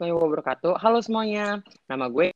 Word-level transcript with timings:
warahmatullahi 0.00 0.32
wabarakatuh. 0.32 0.72
Halo 0.80 0.98
semuanya, 1.04 1.60
nama 1.84 2.08
gue 2.08 2.32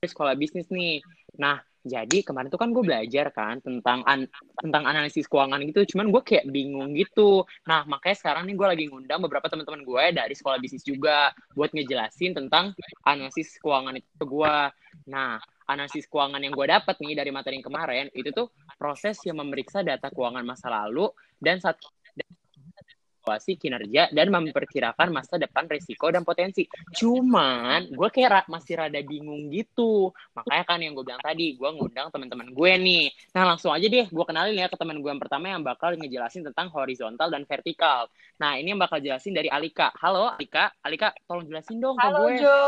sekolah 0.00 0.32
bisnis 0.32 0.64
nih. 0.72 1.04
Nah, 1.36 1.60
jadi 1.84 2.24
kemarin 2.24 2.48
tuh 2.48 2.56
kan 2.56 2.72
gue 2.72 2.80
belajar 2.80 3.28
kan 3.36 3.60
tentang 3.60 4.00
an 4.08 4.24
tentang 4.64 4.88
analisis 4.88 5.28
keuangan 5.28 5.60
gitu, 5.60 5.84
cuman 5.92 6.08
gue 6.08 6.22
kayak 6.24 6.48
bingung 6.48 6.96
gitu. 6.96 7.44
Nah, 7.68 7.84
makanya 7.84 8.16
sekarang 8.16 8.48
nih 8.48 8.56
gue 8.56 8.64
lagi 8.64 8.84
ngundang 8.88 9.20
beberapa 9.20 9.44
teman-teman 9.52 9.84
gue 9.84 10.04
dari 10.16 10.32
sekolah 10.32 10.56
bisnis 10.56 10.80
juga 10.88 11.36
buat 11.52 11.68
ngejelasin 11.76 12.32
tentang 12.32 12.72
analisis 13.04 13.60
keuangan 13.60 14.00
itu 14.00 14.08
ke 14.16 14.24
gue. 14.24 14.56
Nah, 15.12 15.36
analisis 15.68 16.08
keuangan 16.08 16.40
yang 16.40 16.56
gue 16.56 16.64
dapat 16.64 16.96
nih 16.96 17.12
dari 17.12 17.28
materi 17.28 17.60
yang 17.60 17.68
kemarin 17.68 18.08
itu 18.16 18.32
tuh 18.32 18.48
proses 18.80 19.20
yang 19.28 19.36
memeriksa 19.36 19.84
data 19.84 20.08
keuangan 20.08 20.40
masa 20.48 20.72
lalu 20.72 21.12
dan 21.36 21.60
saat 21.60 21.76
evaluasi 23.24 23.56
kinerja 23.56 24.12
dan 24.12 24.28
memperkirakan 24.28 25.08
masa 25.08 25.40
depan 25.40 25.64
risiko 25.64 26.12
dan 26.12 26.28
potensi. 26.28 26.68
Cuman 26.92 27.88
gue 27.88 28.08
kayak 28.12 28.28
ra 28.28 28.40
masih 28.52 28.76
rada 28.76 29.00
bingung 29.00 29.48
gitu. 29.48 30.12
Makanya 30.36 30.64
kan 30.68 30.78
yang 30.84 30.92
gue 30.92 31.04
bilang 31.08 31.24
tadi, 31.24 31.56
gue 31.56 31.70
ngundang 31.72 32.12
teman-teman 32.12 32.52
gue 32.52 32.72
nih. 32.76 33.04
Nah 33.32 33.56
langsung 33.56 33.72
aja 33.72 33.88
deh, 33.88 34.04
gue 34.04 34.24
kenalin 34.28 34.60
ya 34.60 34.68
ke 34.68 34.76
teman 34.76 35.00
gue 35.00 35.08
yang 35.08 35.22
pertama 35.24 35.48
yang 35.48 35.64
bakal 35.64 35.96
ngejelasin 35.96 36.44
tentang 36.52 36.68
horizontal 36.68 37.32
dan 37.32 37.48
vertikal. 37.48 38.12
Nah 38.36 38.60
ini 38.60 38.76
yang 38.76 38.80
bakal 38.84 39.00
jelasin 39.00 39.32
dari 39.32 39.48
Alika. 39.48 39.88
Halo 39.96 40.36
Alika, 40.36 40.68
Alika 40.84 41.16
tolong 41.24 41.48
jelasin 41.48 41.80
dong 41.80 41.96
Halo, 41.96 42.28
ke 42.28 42.44
gue. 42.44 42.44
Jo. 42.44 42.60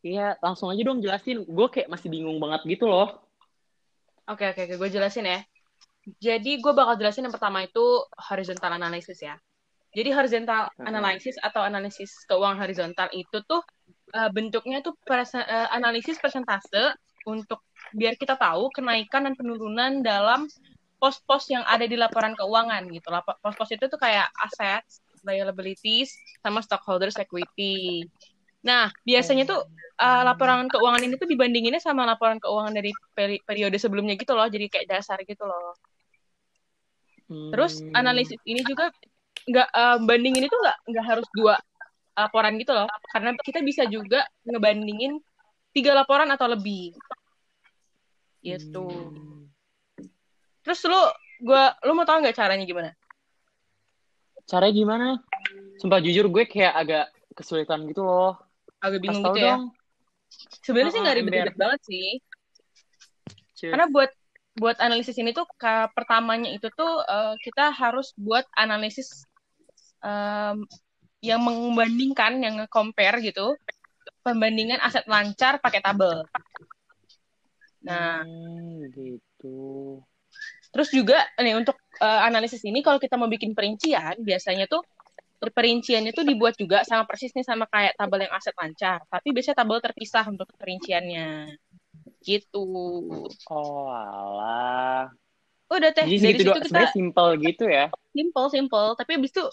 Iya, 0.00 0.34
langsung 0.40 0.72
aja 0.72 0.82
dong 0.82 0.98
jelasin. 0.98 1.46
Gue 1.46 1.68
kayak 1.70 1.86
masih 1.92 2.10
bingung 2.10 2.42
banget 2.42 2.66
gitu 2.66 2.90
loh. 2.90 3.22
Oke, 4.24 4.48
oke, 4.48 4.64
oke. 4.64 4.74
Gue 4.80 4.88
jelasin 4.88 5.28
ya. 5.28 5.44
Jadi 6.18 6.58
gue 6.58 6.72
bakal 6.74 6.98
jelasin 6.98 7.28
yang 7.28 7.34
pertama 7.34 7.62
itu 7.62 8.02
horizontal 8.18 8.74
analysis 8.74 9.20
ya. 9.22 9.38
Jadi 9.90 10.10
horizontal 10.14 10.70
Mhm. 10.78 10.86
analysis 10.86 11.34
atau 11.42 11.62
analisis 11.62 12.10
keuangan 12.26 12.62
horizontal 12.62 13.10
itu 13.14 13.42
tuh 13.46 13.62
uh, 14.14 14.30
bentuknya 14.30 14.82
tuh 14.82 14.94
perse- 15.02 15.46
uh, 15.46 15.68
analisis 15.74 16.18
persentase 16.18 16.94
untuk 17.26 17.62
biar 17.94 18.14
kita 18.14 18.38
tahu 18.38 18.70
kenaikan 18.70 19.26
dan 19.26 19.34
penurunan 19.34 20.00
dalam 20.00 20.46
pos-pos 21.00 21.48
yang 21.50 21.64
ada 21.66 21.88
di 21.88 21.96
laporan 21.98 22.36
keuangan 22.38 22.86
gitu. 22.92 23.08
Pos-pos 23.42 23.70
itu 23.72 23.84
tuh 23.88 23.98
kayak 23.98 24.30
assets, 24.46 25.00
liabilities, 25.24 26.12
sama 26.44 26.60
stockholders 26.60 27.16
equity. 27.16 28.04
Nah, 28.60 28.92
biasanya 29.02 29.48
tuh 29.48 29.64
uh, 29.96 30.22
laporan 30.22 30.68
keuangan 30.68 31.02
ini 31.02 31.16
tuh 31.16 31.24
dibandinginnya 31.24 31.80
sama 31.80 32.04
laporan 32.04 32.36
keuangan 32.36 32.76
dari 32.76 32.92
peri- 33.16 33.40
periode 33.42 33.80
sebelumnya 33.80 34.14
gitu 34.20 34.36
loh, 34.36 34.46
jadi 34.46 34.68
kayak 34.68 34.86
dasar 34.86 35.16
gitu 35.24 35.48
loh. 35.48 35.72
Terus 37.30 37.78
Hmm. 37.78 37.94
analisis 37.94 38.40
ini 38.42 38.66
juga 38.66 38.90
nggak 39.46 39.68
uh, 39.70 39.98
bandingin 40.02 40.50
itu 40.50 40.56
nggak 40.58 40.76
nggak 40.90 41.06
harus 41.06 41.26
dua 41.32 41.54
laporan 42.18 42.58
gitu 42.58 42.74
loh, 42.74 42.90
karena 43.14 43.32
kita 43.40 43.62
bisa 43.62 43.86
juga 43.86 44.26
ngebandingin 44.44 45.16
tiga 45.70 45.94
laporan 45.94 46.28
atau 46.34 46.50
lebih. 46.50 46.92
Gitu. 48.42 48.86
Hmm. 48.90 49.46
Terus 50.66 50.80
lu 50.84 51.00
gua 51.46 51.72
lu 51.86 51.94
mau 51.96 52.04
tahu 52.04 52.20
nggak 52.20 52.36
caranya 52.36 52.66
gimana? 52.66 52.90
Caranya 54.44 54.74
gimana? 54.74 55.08
Sumpah 55.78 56.02
jujur 56.02 56.26
gue 56.28 56.44
kayak 56.44 56.74
agak 56.74 57.06
kesulitan 57.38 57.86
gitu 57.88 58.04
loh. 58.04 58.36
Agak 58.82 59.00
bingung 59.00 59.22
Kasih 59.22 59.30
tau 59.30 59.36
gitu 59.38 59.46
ya. 59.46 59.56
Sebenarnya 60.60 60.92
sih 60.92 61.00
nggak 61.00 61.16
ribet-ribet 61.16 61.54
ember. 61.54 61.60
banget 61.62 61.80
sih. 61.86 62.08
Cheers. 63.56 63.72
Karena 63.72 63.86
buat 63.88 64.10
buat 64.60 64.76
analisis 64.86 65.16
ini 65.22 65.30
tuh 65.38 65.46
ka- 65.62 65.90
pertamanya 65.96 66.50
itu 66.56 66.68
tuh 66.80 66.92
eh, 67.14 67.34
kita 67.44 67.64
harus 67.80 68.12
buat 68.26 68.44
analisis 68.64 69.08
em, 70.04 70.56
yang 71.20 71.40
membandingkan, 71.44 72.32
yang 72.44 72.54
nge-compare 72.60 73.16
gitu, 73.24 73.56
pembandingan 74.24 74.80
aset 74.86 75.04
lancar 75.08 75.60
pakai 75.64 75.80
tabel. 75.84 76.24
Nah, 77.80 78.20
Hmm, 78.20 78.92
gitu. 78.92 79.56
terus 80.70 80.88
juga 80.92 81.18
nih 81.40 81.54
untuk 81.60 81.76
eh, 82.00 82.20
analisis 82.28 82.62
ini 82.64 82.80
kalau 82.86 83.00
kita 83.00 83.16
mau 83.20 83.28
bikin 83.28 83.52
perincian, 83.56 84.16
biasanya 84.20 84.64
tuh 84.70 84.84
perinciannya 85.40 86.12
tuh 86.12 86.24
dibuat 86.28 86.54
juga 86.60 86.84
sama 86.84 87.08
persis 87.08 87.32
nih 87.32 87.46
sama 87.48 87.64
kayak 87.72 87.96
tabel 87.96 88.28
yang 88.28 88.34
aset 88.36 88.54
lancar, 88.60 89.00
tapi 89.08 89.28
biasanya 89.32 89.56
tabel 89.64 89.78
terpisah 89.80 90.24
untuk 90.28 90.48
perinciannya. 90.60 91.28
Gitu. 92.20 92.64
Oh, 93.48 93.88
alah. 93.88 95.08
Udah 95.70 95.90
teh, 95.94 96.04
Jadi 96.04 96.16
dari 96.18 96.38
segitu 96.38 96.42
situ 96.42 96.50
doang. 96.50 96.66
kita 96.66 96.92
simple 96.92 97.30
gitu 97.40 97.64
ya. 97.70 97.86
simple 98.10 98.46
simple 98.50 98.98
tapi 98.98 99.22
abis 99.22 99.30
itu 99.30 99.44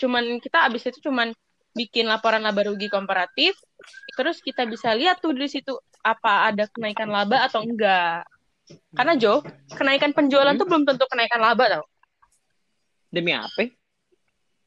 cuman 0.00 0.40
kita 0.40 0.64
abis 0.64 0.88
itu 0.88 0.98
cuman 1.04 1.28
bikin 1.76 2.08
laporan 2.08 2.40
laba 2.40 2.64
rugi 2.64 2.88
komparatif 2.88 3.52
terus 4.16 4.40
kita 4.40 4.64
bisa 4.64 4.96
lihat 4.96 5.20
tuh 5.20 5.36
dari 5.36 5.44
situ 5.44 5.76
apa 6.00 6.48
ada 6.48 6.64
kenaikan 6.72 7.12
laba 7.12 7.44
atau 7.44 7.60
enggak 7.60 8.24
karena 8.96 9.12
Jo 9.20 9.44
kenaikan 9.76 10.16
penjualan 10.16 10.56
Hmm? 10.56 10.60
tuh 10.60 10.66
belum 10.72 10.88
tentu 10.88 11.04
kenaikan 11.04 11.36
laba 11.44 11.64
tau 11.68 11.84
Demi 13.12 13.36
apa? 13.36 13.68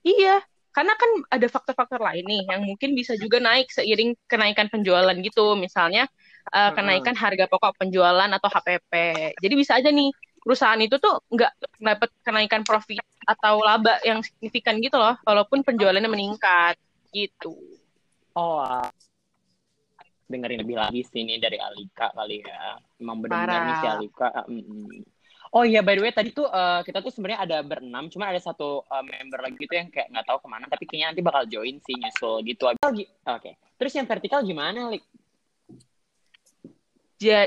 iya 0.06 0.38
karena 0.70 0.94
kan 0.94 1.10
ada 1.34 1.48
faktor-faktor 1.50 1.98
lain 2.06 2.30
nih 2.30 2.46
yang 2.46 2.62
mungkin 2.62 2.94
bisa 2.94 3.18
juga 3.18 3.42
naik 3.42 3.74
seiring 3.74 4.14
kenaikan 4.30 4.70
penjualan 4.70 5.18
gitu 5.18 5.58
misalnya 5.58 6.06
eh, 6.52 6.72
kenaikan 6.76 7.16
harga 7.18 7.46
pokok 7.50 7.80
penjualan 7.80 8.30
atau 8.30 8.50
HPP 8.52 8.94
jadi 9.40 9.54
bisa 9.58 9.78
aja 9.80 9.90
nih 9.90 10.12
perusahaan 10.46 10.78
itu 10.78 11.02
tuh 11.02 11.26
nggak 11.34 11.52
dapat 11.82 12.10
kenaikan 12.22 12.62
profit 12.62 13.02
atau 13.26 13.64
laba 13.66 13.98
yang 14.06 14.22
signifikan 14.22 14.78
gitu 14.78 15.02
loh 15.02 15.18
walaupun 15.26 15.66
penjualannya 15.66 16.06
meningkat 16.06 16.78
gitu 17.10 17.58
Oh, 18.36 18.60
ah. 18.60 18.92
dengerin 20.28 20.66
lebih 20.66 20.76
lagi 20.76 21.02
sini 21.08 21.40
dari 21.40 21.56
Alika 21.56 22.12
kali 22.12 22.44
ya. 22.44 22.76
Emang 23.00 23.24
benar-benar 23.24 23.62
nih 23.64 23.76
si. 23.80 23.88
Alika. 23.88 24.28
ah, 24.34 24.46
mm, 24.50 24.64
mm. 24.68 25.02
Oh 25.56 25.64
iya, 25.64 25.80
by 25.80 25.96
the 25.96 26.04
way 26.04 26.12
tadi 26.12 26.36
tuh 26.36 26.52
eh, 26.52 26.84
kita 26.84 27.00
tuh 27.00 27.16
sebenarnya 27.16 27.48
ada 27.48 27.58
berenam, 27.64 28.12
cuma 28.12 28.28
ada 28.28 28.42
satu 28.44 28.84
eh, 28.84 29.04
member 29.08 29.40
lagi 29.40 29.56
gitu 29.56 29.72
yang 29.72 29.88
kayak 29.88 30.12
nggak 30.12 30.28
tahu 30.28 30.44
ke 30.44 30.48
mana, 30.52 30.66
tapi 30.68 30.84
kayaknya 30.84 31.08
nanti 31.16 31.24
bakal 31.24 31.44
join 31.48 31.80
sih 31.80 31.96
nyusul 31.96 32.44
gitu. 32.44 32.68
Oke, 33.24 33.52
terus 33.80 33.94
yang 33.96 34.04
vertikal 34.04 34.44
gimana, 34.44 34.92
Lik? 34.92 35.06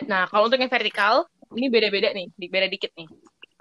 Nah 0.08 0.24
kalau 0.30 0.48
untuk 0.48 0.58
yang 0.60 0.72
vertikal 0.72 1.28
ini 1.56 1.72
beda-beda 1.72 2.12
nih 2.12 2.28
beda 2.36 2.68
dikit 2.68 2.92
nih 2.96 3.08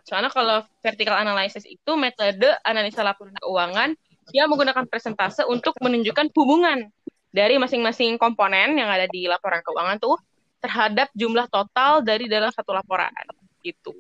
soalnya 0.08 0.32
kalau 0.32 0.64
vertical 0.80 1.20
analysis 1.20 1.68
itu 1.68 1.92
metode 2.00 2.48
analisa 2.64 3.04
laporan 3.04 3.36
keuangan 3.44 3.92
yang 4.32 4.48
menggunakan 4.48 4.88
presentase 4.88 5.44
untuk 5.44 5.76
menunjukkan 5.84 6.32
hubungan 6.36 6.88
dari 7.32 7.60
masing-masing 7.60 8.16
komponen 8.16 8.76
yang 8.80 8.88
ada 8.88 9.08
di 9.12 9.28
laporan 9.28 9.60
keuangan 9.64 10.00
tuh 10.00 10.16
terhadap 10.64 11.12
jumlah 11.12 11.48
total 11.52 12.04
dari 12.04 12.32
dalam 12.32 12.52
satu 12.52 12.72
laporan 12.72 13.12
gitu. 13.64 13.92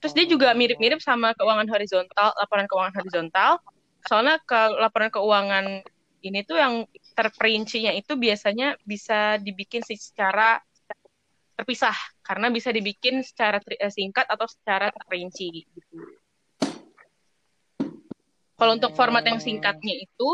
Terus 0.00 0.14
dia 0.16 0.26
juga 0.26 0.54
mirip-mirip 0.56 1.02
sama 1.02 1.36
keuangan 1.36 1.68
horizontal, 1.68 2.32
laporan 2.40 2.64
keuangan 2.70 2.94
horizontal. 2.96 3.60
Soalnya 4.08 4.40
ke 4.40 4.60
laporan 4.80 5.12
keuangan 5.12 5.84
ini 6.24 6.40
tuh 6.46 6.56
yang 6.56 6.88
terperincinya 7.12 7.92
itu 7.92 8.16
biasanya 8.16 8.78
bisa 8.86 9.36
dibikin 9.42 9.82
secara 9.84 10.62
terpisah 11.60 11.96
karena 12.24 12.48
bisa 12.48 12.72
dibikin 12.72 13.20
secara 13.20 13.60
eh, 13.68 13.92
singkat 13.92 14.24
atau 14.24 14.48
secara 14.48 14.88
terperinci 14.88 15.46
gitu. 15.52 15.76
Kalau 18.56 18.76
untuk 18.76 18.92
format 18.96 19.24
yang 19.24 19.40
singkatnya 19.40 19.92
itu 19.96 20.30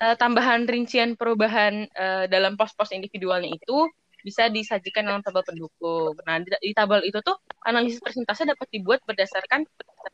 eh, 0.00 0.16
tambahan 0.16 0.64
rincian 0.64 1.12
perubahan 1.12 1.84
eh, 1.92 2.24
dalam 2.32 2.56
pos-pos 2.56 2.92
individualnya 2.96 3.52
itu 3.52 3.88
bisa 4.24 4.50
disajikan 4.50 5.06
dalam 5.06 5.22
tabel 5.22 5.44
pendukung. 5.46 6.12
Nah, 6.26 6.42
di, 6.42 6.50
di 6.50 6.72
tabel 6.74 7.06
itu 7.06 7.22
tuh 7.22 7.38
analisis 7.64 8.02
persentase 8.02 8.44
dapat 8.44 8.66
dibuat 8.68 9.00
berdasarkan 9.06 9.64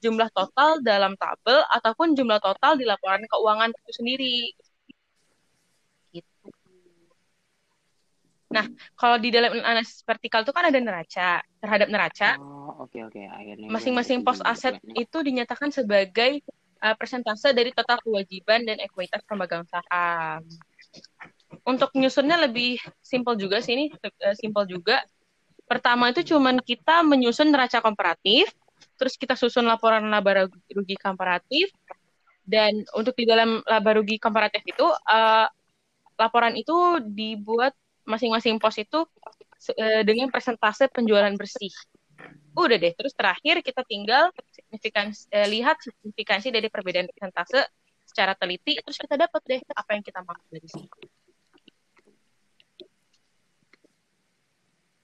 jumlah 0.03 0.28
total 0.34 0.82
dalam 0.84 1.16
tabel 1.16 1.65
ataupun 1.72 2.12
jumlah 2.15 2.38
total 2.43 2.76
di 2.76 2.84
laporan 2.84 3.25
keuangan 3.26 3.71
itu 3.72 3.91
sendiri. 3.94 4.38
Nah, 8.55 8.71
kalau 8.95 9.19
di 9.19 9.35
dalam 9.35 9.51
analisis 9.59 10.06
vertikal 10.06 10.47
itu 10.47 10.55
kan 10.55 10.71
ada 10.71 10.79
neraca. 10.79 11.43
Terhadap 11.59 11.89
neraca, 11.91 12.39
Oh, 12.39 12.87
oke 12.87 12.99
oke. 13.11 13.19
Akhirnya 13.19 13.67
masing-masing 13.67 14.23
pos 14.23 14.39
aset 14.47 14.79
itu 14.95 15.19
dinyatakan 15.19 15.75
sebagai 15.75 16.41
uh, 16.79 16.95
persentase 16.95 17.51
dari 17.51 17.75
total 17.75 17.99
kewajiban 17.99 18.62
dan 18.62 18.79
ekuitas 18.79 19.27
pemegang 19.27 19.67
saham. 19.67 20.47
Untuk 21.67 21.91
nyusunnya 21.99 22.39
lebih 22.47 22.79
simpel 23.03 23.35
juga 23.35 23.59
sih 23.59 23.75
ini, 23.75 23.87
uh, 23.91 24.35
simpel 24.39 24.71
juga. 24.71 25.03
Pertama 25.65 26.12
itu 26.12 26.23
cuman 26.37 26.61
kita 26.61 27.03
menyusun 27.03 27.49
neraca 27.49 27.81
komparatif, 27.81 28.53
terus 29.00 29.17
kita 29.17 29.35
susun 29.35 29.65
laporan 29.65 30.05
laba 30.12 30.47
rugi 30.49 30.97
komparatif, 31.00 31.73
dan 32.45 32.85
untuk 32.93 33.17
di 33.17 33.25
dalam 33.25 33.65
laba 33.65 33.91
rugi 33.97 34.21
komparatif 34.21 34.61
itu 34.69 34.85
uh, 34.85 35.49
laporan 36.21 36.55
itu 36.55 37.00
dibuat 37.00 37.73
masing-masing 38.05 38.61
pos 38.61 38.77
itu 38.81 39.01
uh, 39.05 40.03
dengan 40.05 40.29
persentase 40.29 40.89
penjualan 40.93 41.33
bersih. 41.37 41.73
Udah 42.55 42.79
deh, 42.79 42.95
terus 42.95 43.12
terakhir 43.19 43.67
kita 43.67 43.83
tinggal 43.83 44.31
signifikan 44.55 45.11
eh, 45.11 45.49
lihat 45.51 45.75
signifikansi 45.83 46.55
dari 46.55 46.71
perbedaan 46.71 47.11
persentase 47.11 47.67
secara 48.06 48.39
teliti 48.39 48.79
terus 48.79 48.95
kita 48.95 49.19
dapat 49.19 49.43
deh 49.43 49.61
apa 49.75 49.91
yang 49.99 50.05
kita 50.06 50.23
mau 50.23 50.39
dari 50.47 50.69
situ. 50.71 50.99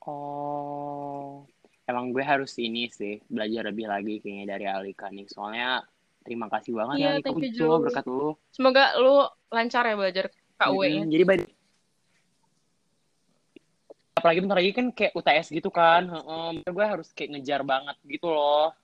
Oh, 0.06 1.44
emang 1.84 2.14
gue 2.14 2.24
harus 2.24 2.54
ini 2.56 2.88
sih 2.88 3.20
belajar 3.26 3.68
lebih 3.68 3.90
lagi 3.90 4.22
kayaknya 4.22 4.46
dari 4.56 4.66
Alika 4.70 5.10
nih. 5.10 5.26
Soalnya 5.28 5.84
terima 6.24 6.46
kasih 6.48 6.72
banget 6.72 6.94
Iya, 7.02 7.04
ya 7.04 7.10
Alika 7.18 7.30
berkat 7.82 8.04
lu. 8.06 8.32
Semoga 8.54 8.94
lu 8.96 9.26
lancar 9.50 9.84
ya 9.90 9.94
belajar 9.98 10.24
KUE-nya. 10.56 11.04
Mm, 11.04 11.10
Jadi 11.10 11.24
by- 11.26 11.59
apalagi 14.20 14.44
bentar 14.44 14.60
lagi 14.60 14.72
kan 14.76 14.86
kayak 14.92 15.16
UTS 15.16 15.48
gitu 15.56 15.72
kan. 15.72 16.06
Heeh, 16.06 16.48
gue 16.68 16.86
harus 16.86 17.08
kayak 17.16 17.40
ngejar 17.40 17.64
banget 17.64 17.96
gitu 18.04 18.28
loh. 18.28 18.76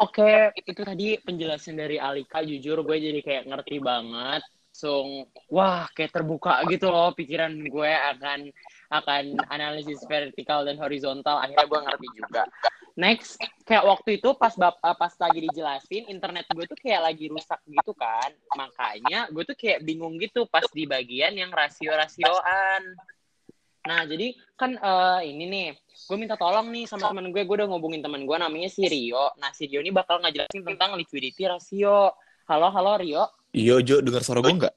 Oke, 0.00 0.50
itu 0.56 0.80
tadi 0.80 1.20
penjelasan 1.20 1.76
dari 1.76 2.00
Alika. 2.00 2.40
Jujur 2.40 2.82
gue 2.82 2.96
jadi 2.98 3.20
kayak 3.20 3.44
ngerti 3.46 3.78
banget. 3.78 4.42
So, 4.72 5.04
wah 5.52 5.92
kayak 5.92 6.14
terbuka 6.14 6.62
gitu 6.70 6.88
loh 6.88 7.12
pikiran 7.12 7.52
gue 7.52 7.92
akan 8.16 8.48
akan 8.90 9.24
analisis 9.52 10.00
vertikal 10.08 10.64
dan 10.64 10.80
horizontal. 10.80 11.36
Akhirnya 11.42 11.68
gue 11.68 11.80
ngerti 11.84 12.08
juga. 12.16 12.42
Next, 12.96 13.36
kayak 13.68 13.86
waktu 13.86 14.18
itu 14.18 14.32
pas 14.40 14.56
bap 14.56 14.80
eh, 14.80 14.96
pas 14.96 15.12
lagi 15.20 15.40
dijelasin 15.46 16.10
internet 16.10 16.48
gue 16.48 16.64
tuh 16.64 16.78
kayak 16.80 17.12
lagi 17.12 17.28
rusak 17.28 17.60
gitu 17.68 17.92
kan. 17.92 18.32
Makanya 18.56 19.28
gue 19.28 19.44
tuh 19.44 19.56
kayak 19.58 19.84
bingung 19.84 20.16
gitu 20.16 20.48
pas 20.48 20.64
di 20.72 20.88
bagian 20.88 21.36
yang 21.36 21.52
rasio-rasioan. 21.52 22.96
Nah, 23.80 24.04
jadi 24.04 24.36
kan 24.60 24.76
eh, 24.76 25.20
ini 25.32 25.44
nih, 25.48 25.66
gue 26.04 26.16
minta 26.20 26.36
tolong 26.36 26.68
nih 26.68 26.84
sama 26.84 27.08
teman 27.08 27.32
gue, 27.32 27.42
gue 27.48 27.56
udah 27.56 27.68
ngobongin 27.70 28.04
teman 28.04 28.28
gue 28.28 28.36
namanya 28.36 28.68
si 28.68 28.84
Rio. 28.84 29.32
Nah, 29.40 29.56
si 29.56 29.64
Rio 29.64 29.80
ini 29.80 29.88
bakal 29.88 30.20
ngejelasin 30.20 30.60
tentang 30.60 31.00
liquidity 31.00 31.48
ratio. 31.48 32.12
Halo, 32.44 32.68
halo 32.68 33.00
Rio. 33.00 33.24
Iya, 33.56 33.80
Jo, 33.80 34.04
dengar 34.04 34.20
suara 34.20 34.44
gue 34.44 34.52
nggak? 34.52 34.74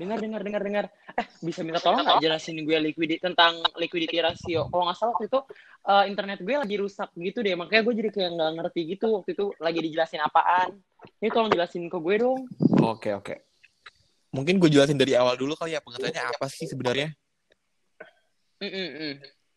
Dengar, 0.00 0.18
dengar, 0.18 0.40
dengar, 0.42 0.62
dengar. 0.64 0.84
Eh, 1.14 1.26
bisa 1.44 1.60
minta 1.60 1.78
tolong 1.78 2.02
nggak 2.02 2.24
jelasin 2.24 2.56
gue 2.66 2.76
liquidity 2.82 3.20
tentang 3.20 3.62
liquidity 3.78 4.18
ratio? 4.18 4.66
Kalau 4.72 4.88
nggak 4.88 4.96
salah 4.98 5.12
waktu 5.14 5.28
itu 5.28 5.40
eh, 5.86 6.04
internet 6.10 6.38
gue 6.42 6.56
lagi 6.56 6.76
rusak 6.80 7.10
gitu 7.14 7.38
deh, 7.44 7.54
makanya 7.54 7.82
gue 7.84 7.94
jadi 8.00 8.10
kayak 8.10 8.30
nggak 8.34 8.50
ngerti 8.58 8.80
gitu 8.96 9.06
waktu 9.20 9.30
itu 9.38 9.46
lagi 9.60 9.78
dijelasin 9.86 10.24
apaan. 10.24 10.82
Ini 11.20 11.28
tolong 11.30 11.52
jelasin 11.52 11.86
ke 11.86 11.98
gue 12.00 12.16
dong. 12.16 12.48
Oke, 12.80 13.12
oke. 13.12 13.49
Mungkin 14.30 14.62
gue 14.62 14.70
jelasin 14.70 14.94
dari 14.94 15.18
awal 15.18 15.34
dulu 15.34 15.58
kali 15.58 15.74
ya, 15.74 15.82
pengertiannya 15.82 16.22
apa 16.22 16.46
sih 16.46 16.70
sebenarnya? 16.70 17.10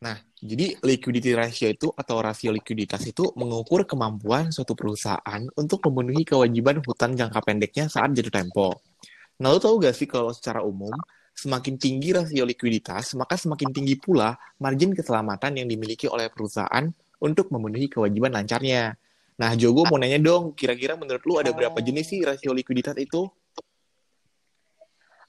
Nah, 0.03 0.19
jadi 0.43 0.75
liquidity 0.83 1.31
ratio 1.31 1.71
itu 1.71 1.87
atau 1.95 2.19
rasio 2.19 2.51
likuiditas 2.51 3.07
itu 3.07 3.31
mengukur 3.39 3.87
kemampuan 3.87 4.51
suatu 4.51 4.75
perusahaan 4.75 5.41
untuk 5.55 5.79
memenuhi 5.87 6.27
kewajiban 6.27 6.83
hutang 6.83 7.15
jangka 7.15 7.39
pendeknya 7.39 7.87
saat 7.87 8.11
jatuh 8.11 8.33
tempo. 8.33 8.83
Nah, 9.39 9.53
lo 9.53 9.63
tau 9.63 9.79
gak 9.79 9.95
sih 9.95 10.09
kalau 10.09 10.35
secara 10.35 10.59
umum, 10.59 10.91
semakin 11.31 11.79
tinggi 11.79 12.11
rasio 12.11 12.43
likuiditas, 12.43 13.15
maka 13.15 13.39
semakin 13.39 13.71
tinggi 13.71 13.95
pula 13.95 14.35
margin 14.59 14.91
keselamatan 14.91 15.63
yang 15.63 15.67
dimiliki 15.71 16.11
oleh 16.11 16.27
perusahaan 16.27 16.89
untuk 17.23 17.47
memenuhi 17.53 17.87
kewajiban 17.87 18.35
lancarnya. 18.35 18.99
Nah, 19.39 19.51
Jogo 19.55 19.87
mau 19.87 19.97
nanya 19.97 20.19
dong, 20.19 20.51
kira-kira 20.51 20.99
menurut 20.99 21.23
lu 21.23 21.39
ada 21.39 21.55
berapa 21.55 21.79
jenis 21.79 22.11
sih 22.11 22.19
rasio 22.21 22.51
likuiditas 22.51 22.99
itu? 22.99 23.31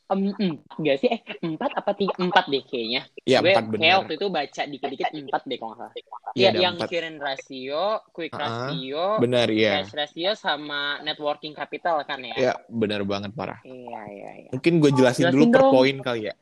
Enggak 0.04 0.96
sih, 1.00 1.08
eh 1.08 1.20
empat 1.40 1.80
apa 1.80 1.96
tiga? 1.96 2.12
Empat 2.20 2.44
deh 2.52 2.60
kayaknya. 2.60 3.08
Ya, 3.24 3.40
gue 3.40 3.48
empat 3.56 3.64
kayak 3.64 3.72
benar. 3.72 3.96
waktu 4.04 4.14
itu 4.20 4.26
baca 4.28 4.62
dikit-dikit 4.68 5.08
empat 5.16 5.42
deh 5.48 5.56
kalau 5.56 5.72
nggak 5.80 5.90
salah. 5.96 6.32
Iya, 6.34 6.42
Ya, 6.44 6.48
ada 6.52 6.60
yang 6.60 6.74
empat. 6.76 6.88
current 6.92 7.18
ratio, 7.24 7.84
quick 8.12 8.32
Ah, 8.36 8.42
ratio, 8.44 9.04
Benar, 9.22 9.46
iya. 9.48 9.70
cash 9.80 9.92
ratio, 9.96 10.30
sama 10.36 11.00
networking 11.00 11.54
capital 11.56 12.04
kan 12.04 12.20
ya? 12.20 12.36
Ya, 12.36 12.52
benar 12.68 13.00
banget, 13.08 13.32
parah. 13.32 13.64
Iya, 13.64 14.00
iya, 14.12 14.30
iya. 14.44 14.50
Mungkin 14.52 14.72
gue 14.82 14.90
jelasin, 14.92 15.30
Jelasin 15.30 15.34
dulu 15.40 15.44
per 15.48 15.62
dong. 15.64 15.72
poin 15.72 15.96
kali 16.04 16.20
ya. 16.28 16.34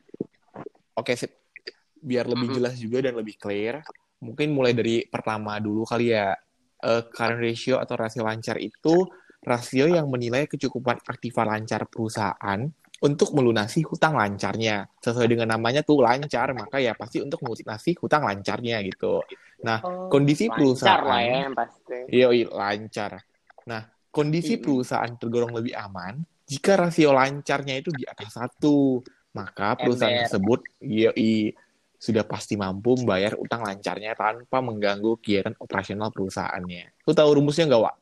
Oke, 0.99 1.15
sip. 1.15 1.31
Biar 2.03 2.27
lebih 2.27 2.51
Mhm. 2.51 2.55
jelas 2.59 2.75
juga 2.75 2.99
dan 2.99 3.15
lebih 3.15 3.39
clear, 3.39 3.79
mungkin 4.19 4.51
mulai 4.51 4.75
dari 4.75 5.07
pertama 5.07 5.55
dulu 5.63 5.87
kali 5.87 6.11
ya. 6.11 6.35
Eh, 6.83 7.01
current 7.15 7.39
ratio 7.39 7.79
atau 7.79 7.95
rasio 7.95 8.27
lancar 8.27 8.59
itu 8.59 9.07
rasio 9.39 9.87
yang 9.87 10.03
menilai 10.11 10.51
kecukupan 10.51 10.99
aktiva 11.07 11.47
lancar 11.47 11.87
perusahaan 11.87 12.59
untuk 13.03 13.35
melunasi 13.35 13.83
hutang 13.83 14.15
lancarnya. 14.15 14.87
Sesuai 15.03 15.27
dengan 15.27 15.51
namanya 15.51 15.83
tuh 15.83 15.99
lancar, 15.99 16.55
maka 16.55 16.79
ya 16.79 16.95
pasti 16.95 17.19
untuk 17.19 17.43
melunasi 17.43 17.99
hutang 17.99 18.23
lancarnya 18.23 18.79
gitu. 18.87 19.19
Nah, 19.67 19.83
Oh, 19.83 20.07
kondisi 20.07 20.47
lancar 20.47 20.55
perusahaan 20.55 21.03
lah 21.03 21.21
ya 21.23 21.47
pasti. 21.51 21.99
Yoi, 22.07 22.41
lancar. 22.47 23.11
Nah, 23.67 23.83
kondisi 24.07 24.55
perusahaan 24.55 25.11
tergolong 25.19 25.51
lebih 25.51 25.75
aman 25.75 26.23
jika 26.47 26.79
rasio 26.79 27.11
lancarnya 27.11 27.75
itu 27.79 27.91
di 27.91 28.07
atas 28.07 28.39
satu. 28.39 29.03
Maka 29.33 29.73
perusahaan 29.73 30.13
tersebut 30.13 30.61
yoi, 30.85 31.49
sudah 31.97 32.21
pasti 32.21 32.53
mampu 32.53 32.93
membayar 33.01 33.33
utang 33.33 33.65
lancarnya 33.65 34.13
tanpa 34.13 34.61
mengganggu 34.61 35.17
kegiatan 35.17 35.57
operasional 35.57 36.13
perusahaannya. 36.13 37.01
Lu 37.01 37.11
tahu 37.17 37.41
rumusnya 37.41 37.65
nggak, 37.65 37.81
Wak? 37.81 37.95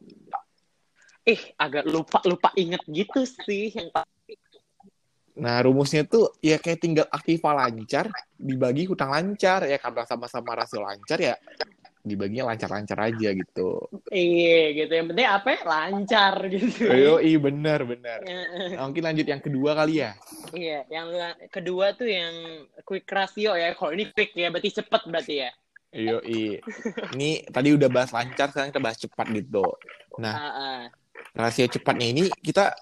Eh, 1.21 1.53
agak 1.55 1.85
lupa-lupa 1.85 2.51
inget 2.57 2.81
gitu 2.89 3.23
sih 3.23 3.71
yang 3.71 3.93
Nah, 5.41 5.57
rumusnya 5.65 6.05
tuh 6.05 6.37
ya 6.37 6.61
kayak 6.61 6.79
tinggal 6.79 7.07
aktiva 7.09 7.49
lancar 7.57 8.13
dibagi 8.37 8.85
hutang 8.85 9.09
lancar. 9.09 9.65
Ya 9.65 9.81
karena 9.81 10.05
sama-sama 10.05 10.53
rasio 10.53 10.85
lancar 10.85 11.17
ya 11.17 11.35
dibaginya 12.01 12.49
lancar-lancar 12.49 12.97
aja 12.97 13.29
gitu. 13.29 13.85
Iya 14.09 14.73
gitu. 14.73 14.91
Yang 14.93 15.07
penting 15.13 15.27
apa 15.29 15.47
ya? 15.53 15.59
Lancar 15.65 16.33
gitu. 16.49 16.83
Yoi, 16.89 17.33
benar, 17.37 17.85
benar. 17.85 18.19
Ya, 18.25 18.41
Nah, 18.77 18.89
mungkin 18.89 19.03
lanjut 19.05 19.25
yang 19.29 19.41
kedua 19.41 19.77
kali 19.77 20.01
ya. 20.01 20.17
Iya, 20.53 20.79
yang 20.89 21.07
kedua 21.53 21.93
tuh 21.93 22.09
yang 22.09 22.65
quick 22.85 23.05
ratio 23.05 23.53
ya. 23.53 23.77
Kalau 23.77 23.93
ini 23.93 24.09
quick 24.09 24.33
ya, 24.33 24.49
berarti 24.49 24.81
cepet 24.81 25.01
berarti 25.05 25.33
ya. 25.45 25.51
Yoi. 25.91 26.57
Ini 27.13 27.29
tadi 27.51 27.69
udah 27.75 27.89
bahas 27.91 28.15
lancar, 28.15 28.49
sekarang 28.49 28.71
kita 28.71 28.81
bahas 28.81 28.97
cepat 28.97 29.27
gitu. 29.35 29.65
Nah, 30.17 30.35
Ah, 30.39 30.49
ah. 30.49 30.81
rasio 31.35 31.67
cepatnya 31.69 32.07
ini 32.09 32.23
kita 32.41 32.73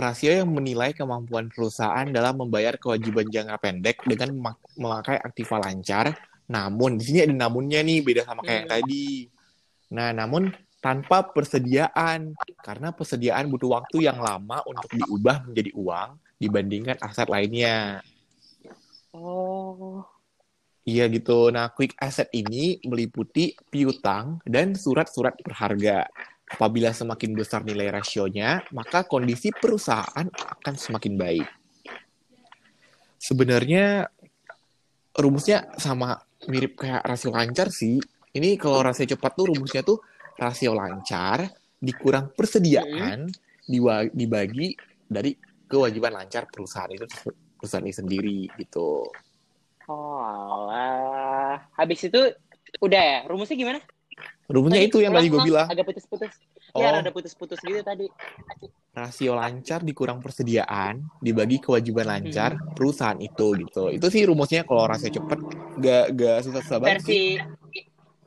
rasio 0.00 0.32
yang 0.32 0.48
menilai 0.48 0.96
kemampuan 0.96 1.52
perusahaan 1.52 2.08
dalam 2.08 2.40
membayar 2.40 2.80
kewajiban 2.80 3.28
jangka 3.28 3.56
pendek 3.60 3.96
dengan 4.08 4.32
memak- 4.32 4.72
memakai 4.74 5.20
aktiva 5.20 5.60
lancar. 5.60 6.16
Namun 6.48 6.98
di 6.98 7.04
sini 7.06 7.18
ada 7.28 7.34
namunnya 7.46 7.84
nih 7.84 8.00
beda 8.02 8.24
sama 8.24 8.40
kayak 8.42 8.56
yang 8.56 8.66
Hmm. 8.66 8.76
tadi. 8.80 9.08
Nah, 9.90 10.08
namun 10.16 10.42
tanpa 10.80 11.22
persediaan 11.30 12.32
karena 12.64 12.88
persediaan 12.90 13.46
butuh 13.52 13.76
waktu 13.76 14.08
yang 14.08 14.18
lama 14.18 14.64
untuk 14.64 14.88
diubah 14.90 15.44
menjadi 15.44 15.70
uang 15.76 16.10
dibandingkan 16.40 16.96
aset 17.04 17.28
lainnya. 17.28 18.00
Oh. 19.12 20.02
Iya 20.88 21.06
gitu. 21.12 21.52
Nah, 21.52 21.68
quick 21.70 21.94
asset 22.00 22.32
ini 22.32 22.80
meliputi 22.82 23.52
piutang 23.68 24.40
dan 24.48 24.72
surat-surat 24.72 25.36
berharga. 25.44 26.08
Apabila 26.50 26.90
semakin 26.90 27.30
besar 27.38 27.62
nilai 27.62 27.88
rasionya, 27.94 28.60
maka 28.74 29.06
kondisi 29.06 29.54
perusahaan 29.54 30.26
akan 30.26 30.74
semakin 30.74 31.14
baik. 31.14 31.46
Sebenarnya 33.20 34.10
rumusnya 35.14 35.70
sama 35.78 36.18
mirip 36.50 36.80
kayak 36.82 37.06
rasio 37.06 37.30
lancar 37.30 37.70
sih. 37.70 38.02
Ini 38.34 38.58
kalau 38.58 38.82
rasio 38.82 39.06
cepat 39.06 39.32
tuh 39.38 39.46
rumusnya 39.54 39.82
tuh 39.86 40.02
rasio 40.38 40.74
lancar 40.74 41.46
dikurang 41.80 42.34
persediaan 42.34 43.30
diwa- 43.64 44.10
dibagi 44.10 44.74
dari 45.06 45.34
kewajiban 45.70 46.18
lancar 46.18 46.50
perusahaan 46.50 46.90
itu 46.90 47.06
perusahaan 47.58 47.86
ini 47.86 47.94
sendiri 47.94 48.38
gitu. 48.58 49.06
Oh, 49.90 50.22
alah. 50.22 51.66
Habis 51.74 52.10
itu 52.10 52.20
udah 52.82 53.02
ya? 53.02 53.18
Rumusnya 53.26 53.58
gimana? 53.58 53.80
Rumusnya 54.50 54.82
itu 54.82 54.98
yang 54.98 55.14
tadi 55.14 55.30
gue 55.30 55.40
bilang. 55.46 55.70
Agak 55.70 55.86
putus-putus. 55.86 56.34
Oh, 56.74 56.82
Ya, 56.82 56.98
ada 56.98 57.10
putus-putus 57.14 57.58
gitu 57.62 57.80
tadi. 57.86 58.10
rasio 58.90 59.38
lancar 59.38 59.86
dikurang 59.86 60.18
persediaan 60.18 60.98
dibagi 61.22 61.62
kewajiban 61.62 62.10
lancar 62.10 62.58
perusahaan 62.74 63.14
itu 63.22 63.54
gitu. 63.62 63.94
Itu 63.94 64.10
sih 64.10 64.26
rumusnya 64.26 64.66
kalau 64.66 64.90
rasio 64.90 65.14
cepet 65.14 65.38
gak 65.78 66.04
gak 66.18 66.38
susah-susah 66.42 66.78
banget. 66.82 66.98
Versi 67.06 67.22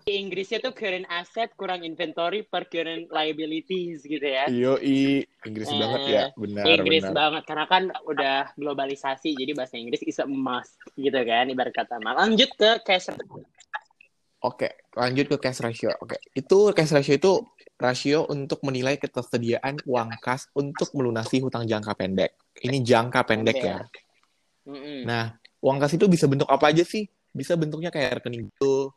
Inggrisnya 0.03 0.59
tuh 0.59 0.75
current 0.75 1.07
asset 1.07 1.55
kurang 1.55 1.87
inventory 1.87 2.43
per 2.43 2.67
current 2.67 3.07
liabilities 3.07 4.03
gitu 4.03 4.23
ya. 4.23 4.51
Iyo 4.51 4.75
i 4.83 5.23
Inggris 5.47 5.71
Eh, 5.71 5.79
banget 5.79 6.01
ya, 6.03 6.23
benar 6.35 6.63
Inggris 6.67 7.03
benar. 7.07 7.15
banget 7.15 7.43
karena 7.47 7.65
kan 7.71 7.83
udah 8.03 8.37
globalisasi 8.59 9.31
jadi 9.31 9.55
bahasa 9.55 9.79
Inggris 9.79 10.03
is 10.03 10.19
a 10.19 10.27
must 10.27 10.75
gitu 10.99 11.15
kan 11.15 11.47
ibarat 11.47 11.71
kata. 11.71 12.03
Nah, 12.03 12.19
lanjut 12.19 12.51
ke 12.51 12.83
cash 12.83 13.07
Oke, 14.43 14.75
lanjut 14.99 15.31
ke 15.31 15.37
cash 15.39 15.63
ratio. 15.63 15.95
Oke, 16.03 16.19
itu 16.35 16.75
cash 16.75 16.91
ratio 16.91 17.15
itu 17.15 17.31
rasio 17.79 18.27
untuk 18.27 18.59
menilai 18.67 18.99
ketersediaan 18.99 19.79
uang 19.87 20.19
kas 20.19 20.51
untuk 20.51 20.91
melunasi 20.91 21.39
hutang 21.39 21.63
jangka 21.63 21.95
pendek. 21.95 22.35
Ini 22.59 22.83
jangka 22.83 23.23
pendek 23.23 23.57
ya. 23.63 23.79
Mm-mm. 24.67 25.07
Nah, 25.07 25.39
uang 25.63 25.79
kas 25.79 25.95
itu 25.95 26.11
bisa 26.11 26.27
bentuk 26.27 26.51
apa 26.51 26.75
aja 26.75 26.83
sih? 26.83 27.07
Bisa 27.31 27.55
bentuknya 27.55 27.87
kayak 27.87 28.19
rekening 28.19 28.51
gitu. 28.51 28.91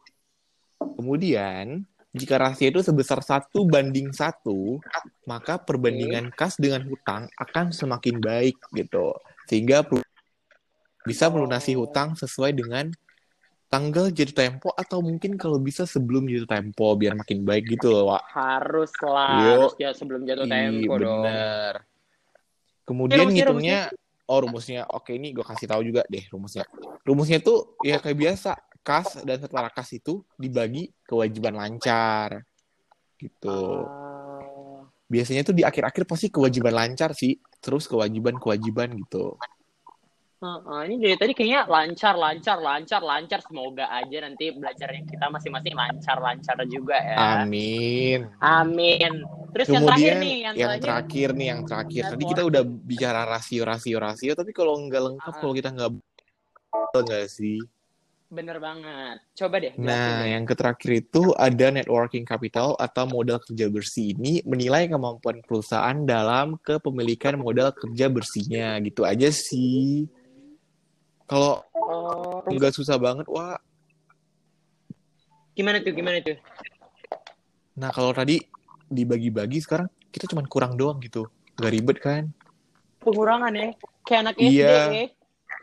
Kemudian, 0.98 1.86
jika 2.10 2.42
rasio 2.42 2.66
itu 2.66 2.82
sebesar 2.82 3.22
satu 3.22 3.70
banding 3.70 4.10
satu, 4.10 4.82
maka 5.30 5.62
perbandingan 5.62 6.34
kas 6.34 6.58
dengan 6.58 6.82
hutang 6.90 7.30
akan 7.38 7.70
semakin 7.70 8.18
baik 8.18 8.58
gitu. 8.74 9.14
Sehingga 9.46 9.86
bisa 11.06 11.30
melunasi 11.30 11.78
hutang 11.78 12.18
sesuai 12.18 12.50
dengan 12.50 12.90
tanggal 13.66 14.14
jatuh 14.14 14.36
tempo 14.36 14.70
atau 14.72 15.02
mungkin 15.02 15.34
kalau 15.34 15.58
bisa 15.58 15.82
sebelum 15.84 16.30
jatuh 16.30 16.46
tempo 16.46 16.86
biar 16.94 17.18
makin 17.18 17.42
baik 17.42 17.76
gitu 17.78 17.90
loh, 17.90 18.14
Wak. 18.14 18.22
Harus 18.30 18.92
lah, 19.02 19.30
harus 19.42 19.74
ya 19.76 19.90
sebelum 19.90 20.22
jatuh 20.22 20.46
tempo 20.46 20.94
Iya, 20.94 21.02
dong. 21.02 21.24
bener. 21.26 21.74
Kemudian 22.86 23.26
rumusnya, 23.26 23.42
ngitungnya, 23.42 23.80
oh 24.30 24.38
rumusnya, 24.46 24.80
oke 24.86 25.10
ini 25.10 25.34
gue 25.34 25.42
kasih 25.42 25.66
tahu 25.66 25.82
juga 25.82 26.06
deh 26.06 26.22
rumusnya. 26.30 26.62
Rumusnya 27.02 27.38
tuh 27.42 27.74
ya 27.82 27.98
kayak 27.98 28.18
biasa, 28.18 28.54
kas 28.86 29.18
dan 29.26 29.42
setelah 29.42 29.70
kas 29.74 29.90
itu 29.90 30.22
dibagi 30.38 30.94
kewajiban 31.02 31.58
lancar, 31.58 32.46
gitu. 33.18 33.82
Ah. 33.82 34.86
Biasanya 35.06 35.46
tuh 35.46 35.54
di 35.54 35.62
akhir-akhir 35.62 36.02
pasti 36.06 36.30
kewajiban 36.30 36.74
lancar 36.74 37.14
sih, 37.14 37.38
terus 37.58 37.86
kewajiban-kewajiban 37.90 38.94
gitu. 39.06 39.38
Heeh, 40.36 40.80
ini 40.92 40.94
dari 41.00 41.16
tadi 41.16 41.32
kayaknya 41.32 41.64
lancar, 41.64 42.12
lancar, 42.12 42.60
lancar, 42.60 43.00
lancar. 43.00 43.40
Semoga 43.40 43.88
aja 43.88 44.16
nanti 44.20 44.52
belajarnya 44.52 45.08
kita 45.08 45.32
masing-masing 45.32 45.72
lancar-lancar 45.72 46.56
juga 46.68 46.96
ya. 47.00 47.40
Amin. 47.40 48.28
Amin. 48.44 49.24
Terus 49.56 49.66
yang 49.72 49.88
terakhir 49.88 50.12
Kemudian 50.12 50.20
nih, 50.20 50.36
yang, 50.44 50.54
yang 50.54 50.68
terakhir. 50.76 50.84
terakhir 50.84 51.28
nih, 51.32 51.46
yang 51.48 51.60
terakhir. 51.64 52.02
Tadi 52.12 52.24
kita 52.28 52.42
udah 52.44 52.62
bicara 52.68 53.22
rasio, 53.24 53.62
rasio, 53.64 53.96
rasio, 53.96 54.32
tapi 54.36 54.52
kalau 54.52 54.76
nggak 54.76 55.02
lengkap, 55.08 55.32
Ah. 55.32 55.40
kalau 55.40 55.54
kita 55.56 55.68
nggak 55.72 55.90
nggak 56.96 57.26
sih? 57.32 57.60
Bener 58.26 58.58
banget. 58.58 59.22
Coba 59.38 59.56
deh. 59.62 59.72
Nah, 59.78 60.26
deh. 60.26 60.34
yang 60.34 60.44
terakhir 60.44 60.90
itu 61.00 61.30
ada 61.38 61.70
networking 61.70 62.26
capital 62.26 62.74
atau 62.76 63.06
modal 63.06 63.38
kerja 63.38 63.70
bersih 63.70 64.12
ini 64.18 64.42
menilai 64.42 64.90
kemampuan 64.90 65.40
perusahaan 65.46 65.94
dalam 66.04 66.58
kepemilikan 66.60 67.38
modal 67.38 67.70
kerja 67.72 68.10
bersihnya. 68.10 68.76
Gitu 68.82 69.06
aja 69.06 69.30
sih. 69.30 70.10
Kalau 71.26 71.62
Oh, 71.86 72.42
nggak 72.50 72.74
susah 72.74 72.98
banget, 72.98 73.26
wah. 73.30 73.58
gimana 75.54 75.78
tuh, 75.80 75.94
gimana 75.94 76.18
tuh? 76.20 76.34
Nah, 77.78 77.94
kalau 77.94 78.10
tadi 78.10 78.42
dibagi-bagi 78.90 79.62
sekarang 79.62 79.86
kita 80.10 80.26
cuma 80.28 80.42
kurang 80.50 80.74
doang 80.74 80.98
gitu. 80.98 81.30
Nggak 81.56 81.72
ribet 81.72 81.98
kan? 82.02 82.22
Pengurangan 83.00 83.54
ya. 83.54 83.68
Kayak 84.02 84.20
anak 84.26 84.34
SD 84.36 84.50
Iya. 84.50 84.74
ya. 84.74 85.06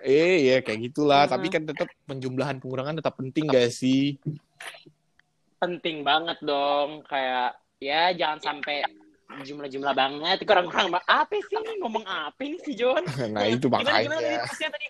Eh, 0.03 0.35
ya 0.51 0.57
kayak 0.63 0.79
gitulah. 0.91 1.23
Heeh. 1.27 1.31
Tapi 1.35 1.47
kan 1.51 1.63
tetap 1.67 1.89
penjumlahan 2.07 2.57
pengurangan 2.59 2.99
tetap 2.99 3.15
penting 3.19 3.51
gak 3.51 3.71
sih? 3.71 4.17
Penting 5.59 6.03
banget 6.03 6.39
dong. 6.43 7.03
Kayak, 7.07 7.59
ya 7.79 8.11
jangan 8.15 8.39
sampai 8.39 8.83
jumlah-jumlah 9.41 9.93
banget. 9.93 10.37
Kurang-kurang. 10.45 10.93
Apa 10.93 11.33
sih? 11.33 11.57
Ngomong 11.81 12.05
apa 12.05 12.37
ini 12.45 12.61
si 12.61 12.77
John? 12.77 13.01
Nah, 13.33 13.49
itu 13.49 13.65
Gimana, 13.65 13.81
gimana 13.81 13.89
tadi 13.89 14.07
makanya. 14.07 14.37
rumusnya 14.45 14.69
tadi? 14.69 14.87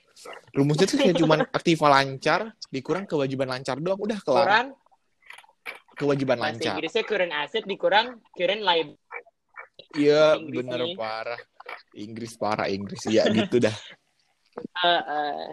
Rumusnya 0.52 0.86
tuh 0.86 0.98
kayak 1.00 1.16
cuma 1.16 1.36
aktiva 1.48 1.88
lancar, 1.88 2.42
dikurang 2.68 3.06
kewajiban 3.08 3.48
lancar 3.48 3.80
doang. 3.80 4.00
Udah 4.00 4.20
kelar. 4.20 4.44
Kurang 4.44 4.68
Kewajiban 5.94 6.42
bahasa 6.42 6.58
lancar. 6.58 6.74
Inggrisnya 6.74 7.04
current 7.06 7.34
asset 7.38 7.64
dikurang 7.70 8.08
current 8.34 8.62
liability. 8.66 8.98
Iya, 9.94 10.42
bener 10.42 10.80
nih. 10.90 10.98
parah. 10.98 11.42
Inggris 11.94 12.34
parah 12.34 12.68
Inggris. 12.68 13.02
Iya, 13.06 13.30
gitu 13.30 13.62
dah. 13.62 13.74
Eh, 14.54 15.02
eh. 15.02 15.46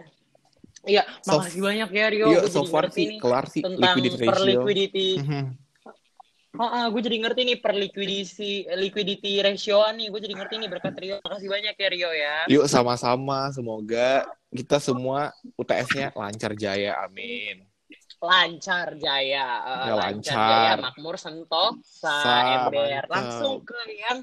Iya, 0.85 1.01
So- 1.25 1.41
makasih 1.41 1.61
banyak 1.61 1.89
ya 1.89 2.05
Rio. 2.09 2.27
Iya, 2.29 2.41
so 2.49 2.65
far 2.69 2.89
sih 2.93 3.17
kelar 3.17 3.45
sih 3.49 3.65
tentang 3.65 3.97
liquidity 3.97 4.25
per 4.25 4.33
ratio. 4.37 4.45
liquidity. 4.45 5.09
Mhm. 5.17 5.43
Ah, 6.51 6.91
gue 6.91 6.99
jadi 6.99 7.17
ngerti 7.23 7.41
nih 7.47 7.57
per 7.63 7.71
liquidity 7.71 8.67
liquidity 8.75 9.39
ratioan 9.39 9.95
nih. 9.95 10.11
Gue 10.11 10.19
jadi 10.19 10.35
ngerti 10.35 10.55
nih 10.59 10.69
berkat 10.69 10.93
Rio. 10.99 11.15
Makasih 11.23 11.47
banyak 11.47 11.75
ya 11.79 11.87
Rio 11.87 12.11
ya. 12.11 12.35
Yuk 12.51 12.65
sama-sama, 12.67 13.47
semoga 13.55 14.27
kita 14.51 14.83
semua 14.83 15.31
UTS-nya 15.55 16.11
lancar 16.11 16.51
jaya. 16.59 16.99
Amin. 17.07 17.63
Lancar 18.21 18.93
Jaya, 19.01 19.49
Eh, 19.65 19.89
Ya, 19.89 19.93
lancar. 19.97 20.37
lancar. 20.37 20.37
Jaya, 20.45 20.73
Makmur, 20.77 21.15
Sentosa, 21.17 22.21
Sa- 22.21 22.69
Ember. 22.69 23.09
Langsung 23.09 23.65
ke 23.65 23.73
yang 23.97 24.21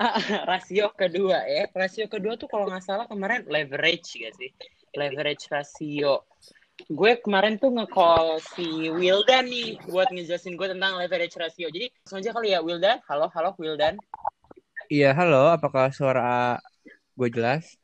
rasio 0.48 0.88
kedua 0.96 1.44
ya. 1.44 1.68
Rasio 1.68 2.08
kedua 2.08 2.40
tuh 2.40 2.48
kalau 2.48 2.64
nggak 2.64 2.80
salah 2.80 3.04
kemarin 3.04 3.44
leverage 3.44 4.16
gak 4.16 4.32
sih? 4.40 4.48
Leverage 4.96 5.52
rasio. 5.52 6.24
Gue 6.88 7.18
kemarin 7.20 7.58
tuh 7.58 7.68
nge-call 7.70 8.38
si 8.54 8.64
Wildan 8.88 9.44
nih 9.46 9.76
buat 9.84 10.08
ngejelasin 10.08 10.54
gue 10.54 10.68
tentang 10.70 10.96
leverage 10.96 11.34
rasio. 11.34 11.68
Jadi 11.68 11.90
langsung 11.92 12.18
aja 12.22 12.30
kali 12.32 12.48
ya 12.54 12.62
Wildan. 12.62 13.02
Halo, 13.04 13.26
halo 13.34 13.52
Wildan. 13.58 13.98
Iya, 14.88 15.12
halo. 15.12 15.50
Apakah 15.50 15.90
suara 15.90 16.56
gue 17.14 17.28
jelas? 17.28 17.76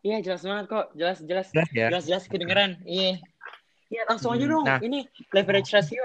Iya 0.00 0.20
jelas 0.20 0.42
banget 0.42 0.64
kok. 0.68 0.86
Jelas, 0.92 1.18
jelas. 1.22 1.46
Jelas 1.52 1.70
ya? 1.70 1.86
Jelas, 1.92 2.04
jelas 2.04 2.24
kedengeran. 2.26 2.80
Iya. 2.84 3.20
Iya 3.88 4.02
langsung 4.08 4.32
aja 4.34 4.44
Hmm, 4.44 4.52
dong. 4.58 4.64
nah. 4.66 4.78
Ini 4.80 4.98
leverage 5.30 5.70
rasio. 5.70 6.04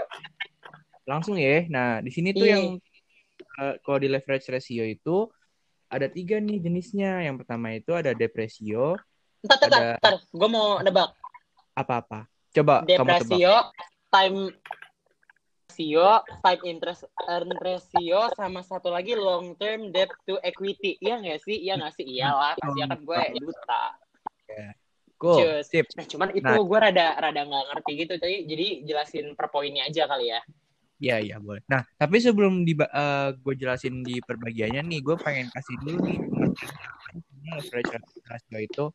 Langsung 1.03 1.35
ya. 1.35 1.65
Nah, 1.67 1.99
di 1.99 2.11
sini 2.13 2.31
tuh 2.31 2.45
Iya. 2.45 2.53
yang 2.55 2.63
eh, 3.59 3.75
kalau 3.83 3.99
di 3.99 4.07
leverage 4.07 4.47
ratio 4.47 4.83
itu 4.83 5.27
ada 5.89 6.07
tiga 6.07 6.39
nih 6.39 6.61
jenisnya. 6.61 7.23
Yang 7.27 7.43
pertama 7.43 7.75
itu 7.75 7.91
ada 7.91 8.13
depresio. 8.13 8.95
Ntar, 9.43 9.55
ntar, 9.57 9.67
ntar, 9.67 9.81
Ada- 9.81 9.97
ntar. 9.99 10.15
Gue 10.31 10.47
mau 10.47 10.79
nebak. 10.79 11.18
Apa-apa? 11.79 12.27
Coba 12.51 12.83
kamu 12.83 12.91
tebak. 12.91 13.07
Depresio, 13.07 13.55
time 14.11 14.39
ratio, 15.69 16.09
time 16.43 16.61
interest 16.67 17.07
earn 17.23 17.51
ratio, 17.55 18.27
sama 18.35 18.59
satu 18.67 18.91
lagi 18.91 19.15
long 19.15 19.55
term 19.55 19.95
debt 19.95 20.11
to 20.27 20.35
equity. 20.43 20.99
Iya 20.99 21.23
nggak 21.23 21.39
sih? 21.39 21.55
Iya 21.55 21.79
nggak 21.79 21.93
sih? 21.95 22.03
Iyalah, 22.03 22.59
pasti 22.59 22.79
kan 22.83 22.99
gue 22.99 23.21
duta. 23.39 23.83
Cool. 25.19 25.39
Cus. 25.39 25.67
Sip. 25.67 25.85
Nah, 25.95 26.07
cuman 26.07 26.31
itu 26.31 26.47
Nah. 26.47 26.63
gue 26.63 26.79
rada 26.79 27.07
rada 27.15 27.41
nggak 27.47 27.65
ngerti 27.71 27.91
gitu. 27.95 28.13
Jadi, 28.19 28.37
jadi 28.43 28.67
jelasin 28.87 29.25
per 29.39 29.47
poinnya 29.51 29.87
aja 29.87 30.03
kali 30.07 30.31
ya. 30.35 30.39
Iya, 30.99 31.15
iya, 31.23 31.35
boleh. 31.39 31.63
Nah, 31.71 31.87
tapi 31.95 32.19
sebelum 32.19 32.67
di 32.67 32.75
gue 33.39 33.53
jelasin 33.55 34.03
di 34.03 34.19
perbagiannya 34.19 34.83
nih, 34.83 34.99
gue 34.99 35.15
pengen 35.15 35.47
kasih 35.47 35.75
dulu 35.79 35.95
nih 36.03 36.19
pengertian 36.27 38.03
ratio 38.27 38.59
itu. 38.59 38.85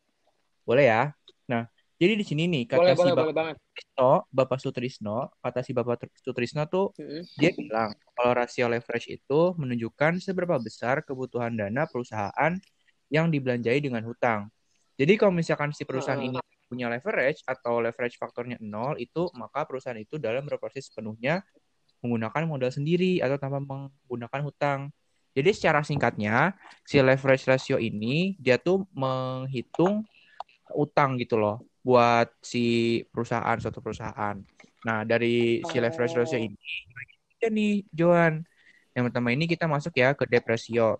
Boleh 0.68 0.84
ya? 0.84 1.02
Nah, 1.48 1.68
jadi 1.94 2.12
di 2.18 2.24
sini 2.26 2.50
nih 2.50 2.62
kata 2.66 2.80
Boleh, 2.82 2.94
si 2.94 2.98
boleh, 2.98 3.12
Bapak 3.14 3.34
boleh. 3.34 3.54
Sutrisno, 3.54 4.10
Bapak 4.30 4.58
Sutrisno, 4.58 5.18
kata 5.38 5.60
si 5.62 5.70
Bapak 5.70 5.96
Sutrisno 6.18 6.62
tuh 6.66 6.90
Mm-mm. 6.98 7.22
Dia 7.34 7.50
bilang 7.50 7.90
kalau 8.14 8.32
rasio 8.34 8.66
leverage 8.70 9.10
itu 9.10 9.40
menunjukkan 9.58 10.22
seberapa 10.22 10.54
besar 10.62 11.02
kebutuhan 11.02 11.54
dana 11.54 11.86
perusahaan 11.90 12.52
yang 13.10 13.26
dibelanjai 13.30 13.82
dengan 13.82 14.06
hutang. 14.06 14.50
Jadi 14.94 15.18
kalau 15.18 15.34
misalkan 15.34 15.74
si 15.74 15.82
perusahaan 15.82 16.18
Ah. 16.18 16.26
ini 16.26 16.38
punya 16.70 16.86
leverage 16.86 17.42
atau 17.46 17.82
leverage 17.82 18.18
faktornya 18.18 18.58
nol 18.62 18.94
itu 18.98 19.30
maka 19.34 19.66
perusahaan 19.66 19.98
itu 19.98 20.18
dalam 20.18 20.46
berproses 20.46 20.86
sepenuhnya 20.90 21.42
menggunakan 22.02 22.46
modal 22.46 22.70
sendiri 22.70 23.18
atau 23.18 23.34
tanpa 23.38 23.58
menggunakan 23.58 24.40
hutang. 24.46 24.80
Jadi 25.34 25.50
secara 25.50 25.82
singkatnya 25.82 26.54
si 26.86 27.02
leverage 27.02 27.50
ratio 27.50 27.82
ini 27.82 28.38
dia 28.38 28.62
tuh 28.62 28.86
menghitung 28.94 30.06
utang 30.78 31.18
gitu 31.18 31.34
loh 31.34 31.58
buat 31.84 32.32
si 32.40 32.64
perusahaan 33.12 33.60
suatu 33.60 33.84
perusahaan. 33.84 34.40
Nah 34.88 35.04
dari 35.04 35.60
si 35.62 35.76
leverage 35.78 36.16
ratio 36.16 36.38
Oh. 36.40 36.44
ini 36.48 36.56
ada 37.38 37.48
nih 37.52 37.74
Joan. 37.92 38.40
Yang 38.96 39.04
pertama 39.12 39.28
ini 39.36 39.44
kita 39.44 39.68
masuk 39.68 39.92
ya 39.94 40.16
ke 40.16 40.24
depresio. 40.24 40.98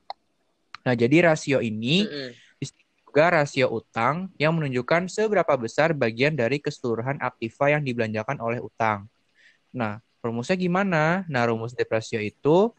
Nah 0.84 0.92
jadi 0.92 1.32
rasio 1.32 1.64
ini 1.64 2.04
Mm-mm. 2.04 2.30
juga 3.08 3.30
rasio 3.40 3.70
utang 3.72 4.28
yang 4.36 4.52
menunjukkan 4.58 5.08
seberapa 5.08 5.54
besar 5.56 5.96
bagian 5.96 6.36
dari 6.36 6.60
keseluruhan 6.60 7.16
aktiva 7.22 7.72
yang 7.72 7.82
dibelanjakan 7.86 8.36
oleh 8.42 8.58
utang. 8.60 9.06
Nah, 9.70 10.02
rumusnya 10.18 10.58
gimana? 10.58 11.22
Nah, 11.30 11.42
rumus 11.46 11.74
depresio 11.78 12.18
itu 12.18 12.74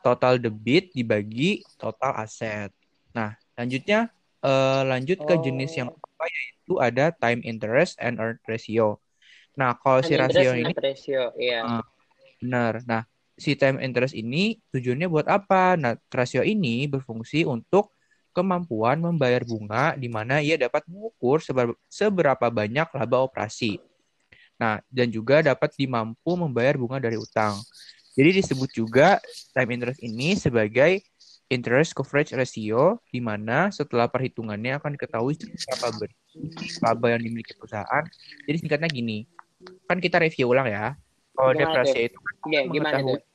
total 0.00 0.40
debit 0.40 0.92
dibagi 0.96 1.60
total 1.76 2.16
aset. 2.20 2.72
Nah, 3.12 3.36
lanjutnya 3.56 4.08
eh, 4.40 4.82
lanjut 4.88 5.18
ke 5.24 5.34
jenis 5.40 5.72
yang 5.76 5.88
Oh. 5.92 6.03
Apa 6.24 6.32
yaitu 6.32 6.72
ada 6.80 7.12
time 7.12 7.40
interest 7.44 8.00
and 8.00 8.16
earned 8.16 8.40
ratio. 8.48 8.96
Nah, 9.60 9.76
kalau 9.76 10.00
si 10.00 10.16
Time 10.16 10.24
rasio 10.24 10.56
interest 10.56 10.56
ini 10.56 10.72
ratio, 10.80 11.22
iya. 11.36 11.60
Ah. 11.60 11.84
benar. 12.40 12.72
Nah, 12.88 13.02
si 13.36 13.52
time 13.60 13.78
interest 13.84 14.16
ini 14.16 14.56
tujuannya 14.72 15.08
buat 15.12 15.28
apa? 15.28 15.76
Nah, 15.76 15.92
rasio 16.08 16.40
ini 16.40 16.88
berfungsi 16.88 17.44
untuk 17.44 17.92
kemampuan 18.32 18.98
membayar 18.98 19.44
bunga 19.46 19.94
di 19.94 20.08
mana 20.10 20.40
ia 20.40 20.56
dapat 20.58 20.82
mengukur 20.90 21.38
seber- 21.44 21.78
seberapa 21.86 22.48
banyak 22.50 22.88
laba 22.96 23.16
operasi. 23.22 23.78
Nah, 24.58 24.80
dan 24.88 25.12
juga 25.12 25.44
dapat 25.44 25.76
dimampu 25.76 26.34
membayar 26.34 26.74
bunga 26.80 26.98
dari 26.98 27.20
utang. 27.20 27.60
Jadi 28.16 28.40
disebut 28.42 28.70
juga 28.72 29.18
time 29.52 29.70
interest 29.76 30.00
ini 30.02 30.38
sebagai 30.40 31.02
interest 31.48 31.92
coverage 31.92 32.32
ratio 32.32 32.98
di 33.08 33.20
mana 33.20 33.68
setelah 33.70 34.08
perhitungannya 34.08 34.80
akan 34.80 34.96
diketahui 34.96 35.36
besar 35.36 35.76
laba 36.82 37.06
yang 37.14 37.22
dimiliki 37.22 37.54
perusahaan. 37.54 38.04
Jadi 38.48 38.56
singkatnya 38.60 38.88
gini, 38.90 39.28
kan 39.86 39.98
kita 40.00 40.18
review 40.20 40.50
ulang 40.50 40.68
ya. 40.68 40.96
Kalau 41.34 41.52
depresi 41.52 42.08
itu 42.08 42.18
gimana 42.70 43.02
tuh? 43.02 43.18
mengetahui 43.18 43.32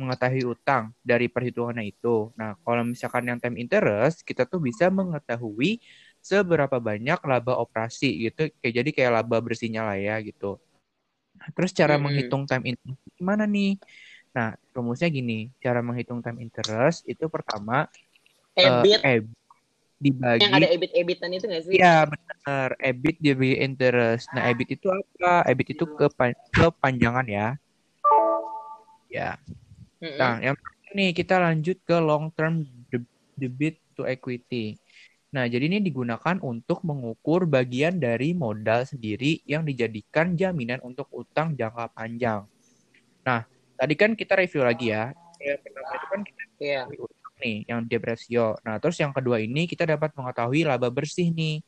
mengetahui 0.00 0.42
utang 0.48 0.96
dari 1.04 1.28
perhitungannya 1.28 1.92
itu. 1.92 2.32
Nah, 2.32 2.56
kalau 2.64 2.82
misalkan 2.88 3.28
yang 3.28 3.36
time 3.36 3.60
interest, 3.60 4.24
kita 4.24 4.48
tuh 4.48 4.56
bisa 4.56 4.88
mengetahui 4.88 5.76
seberapa 6.24 6.80
banyak 6.80 7.20
laba 7.20 7.60
operasi 7.60 8.28
gitu. 8.28 8.48
Kayak 8.64 8.74
jadi 8.80 8.90
kayak 8.96 9.12
laba 9.20 9.36
bersihnya 9.44 9.84
lah 9.84 10.00
ya 10.00 10.16
gitu. 10.24 10.56
Terus 11.52 11.72
cara 11.76 11.96
Mm-mm. 11.96 12.04
menghitung 12.08 12.48
time 12.48 12.64
interest 12.72 13.00
gimana 13.16 13.44
nih? 13.44 13.76
Nah, 14.30 14.54
rumusnya 14.70 15.10
gini, 15.10 15.50
cara 15.58 15.82
menghitung 15.82 16.22
time 16.22 16.38
interest 16.38 17.02
itu 17.10 17.26
pertama 17.26 17.90
eh, 18.54 18.66
EBIT 18.66 19.00
EBIT 19.02 19.38
dibagi 20.00 20.42
yang 20.46 20.52
ada 20.56 20.68
EBIT-EBITan 20.72 21.30
itu 21.36 21.44
nggak 21.50 21.62
sih? 21.66 21.72
Iya 21.76 21.94
benar, 22.08 22.68
EBIT 22.80 23.16
dibagi 23.20 23.56
interest. 23.60 24.24
Nah, 24.32 24.42
EBIT 24.48 24.70
itu 24.80 24.88
apa? 24.88 25.44
EBIT 25.50 25.68
itu 25.76 25.84
kepan- 25.98 26.40
kepanjangan 26.56 27.26
ya. 27.28 27.48
Ya. 29.10 29.36
Nah, 30.00 30.40
yang 30.40 30.56
nih 30.96 31.10
kita 31.12 31.36
lanjut 31.38 31.76
ke 31.84 31.96
long 32.00 32.32
term 32.32 32.64
de- 32.90 33.10
debit 33.36 33.82
to 33.98 34.06
equity. 34.08 34.78
Nah, 35.30 35.46
jadi 35.46 35.70
ini 35.70 35.78
digunakan 35.78 36.42
untuk 36.42 36.82
mengukur 36.82 37.46
bagian 37.46 38.02
dari 38.02 38.34
modal 38.34 38.82
sendiri 38.82 39.38
yang 39.46 39.62
dijadikan 39.62 40.34
jaminan 40.34 40.82
untuk 40.82 41.06
utang 41.14 41.54
jangka 41.54 41.92
panjang. 41.94 42.42
Nah, 43.22 43.46
tadi 43.80 43.94
kan 43.96 44.12
kita 44.12 44.36
review 44.36 44.60
lagi 44.60 44.92
ya. 44.92 45.16
Yang 45.40 45.64
pertama 45.64 45.92
itu 45.96 46.06
kan 46.12 46.20
kita 46.20 46.40
Iya. 46.60 46.84
mengetahui 46.84 46.98
utang 47.00 47.34
nih, 47.40 47.56
yang 47.64 47.80
debt 47.88 48.04
ratio. 48.04 48.46
Nah, 48.60 48.76
terus 48.76 48.96
yang 49.00 49.16
kedua 49.16 49.40
ini 49.40 49.64
kita 49.64 49.88
dapat 49.88 50.12
mengetahui 50.12 50.68
laba 50.68 50.92
bersih 50.92 51.32
nih. 51.32 51.64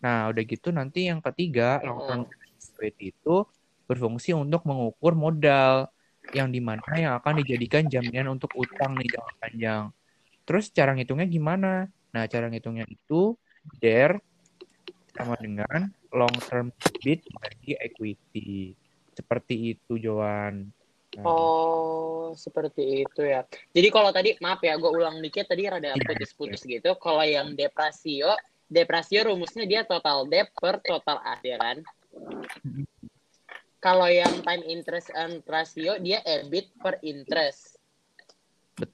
Nah, 0.00 0.32
udah 0.32 0.42
gitu 0.48 0.72
nanti 0.72 1.12
yang 1.12 1.20
ketiga, 1.20 1.84
long 1.84 2.00
term 2.08 2.20
equity 2.56 3.12
itu 3.12 3.44
berfungsi 3.84 4.32
untuk 4.32 4.64
mengukur 4.64 5.12
modal 5.12 5.92
yang 6.32 6.48
di 6.48 6.64
mana 6.64 6.80
yang 6.96 7.12
akan 7.20 7.44
dijadikan 7.44 7.84
jaminan 7.92 8.32
untuk 8.32 8.48
utang 8.56 8.96
nih 8.96 9.12
jangka 9.12 9.32
panjang. 9.36 9.84
Terus 10.48 10.72
cara 10.72 10.96
ngitungnya 10.96 11.28
gimana? 11.28 11.92
Nah, 12.16 12.24
cara 12.24 12.48
ngitungnya 12.48 12.88
itu 12.88 13.36
DER 13.76 14.16
sama 15.12 15.36
dengan 15.36 15.92
long 16.08 16.32
term 16.48 16.72
debit 16.72 17.20
bagi 17.36 17.76
equity. 17.76 18.72
Seperti 19.12 19.76
itu, 19.76 20.00
Joan. 20.00 20.72
Nah, 21.20 21.28
Oh, 21.28 22.32
seperti 22.32 23.04
itu 23.04 23.20
ya. 23.20 23.44
Jadi 23.76 23.88
kalau 23.92 24.08
tadi, 24.08 24.32
maaf 24.40 24.64
ya, 24.64 24.80
gue 24.80 24.88
ulang 24.88 25.20
dikit 25.20 25.44
tadi 25.44 25.68
rada 25.68 25.92
Iya, 25.92 26.00
putus-putus 26.00 26.64
gitu. 26.64 26.96
Kalau 26.96 27.20
yang 27.20 27.52
deprasio, 27.52 28.32
deprasio 28.64 29.28
rumusnya 29.28 29.68
dia 29.68 29.84
total 29.84 30.24
debt 30.24 30.48
per 30.56 30.80
total 30.80 31.20
aset 31.20 31.44
ya 31.52 31.58
kan. 31.60 31.76
Kalau 33.82 34.06
yang 34.08 34.40
time 34.46 34.62
interest 34.64 35.10
and 35.12 35.44
ratio, 35.44 35.98
dia 36.00 36.22
EBIT 36.24 36.70
per 36.80 37.02
interest. 37.02 37.76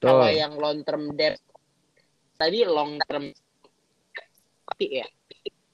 Kalau 0.00 0.26
betul. 0.26 0.40
yang 0.40 0.52
long 0.58 0.80
term 0.82 1.14
debt, 1.14 1.38
tadi 2.34 2.64
long 2.66 2.98
term 3.06 3.30
ya. 4.80 5.06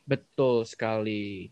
Betul 0.05 0.69
sekali. 0.69 1.49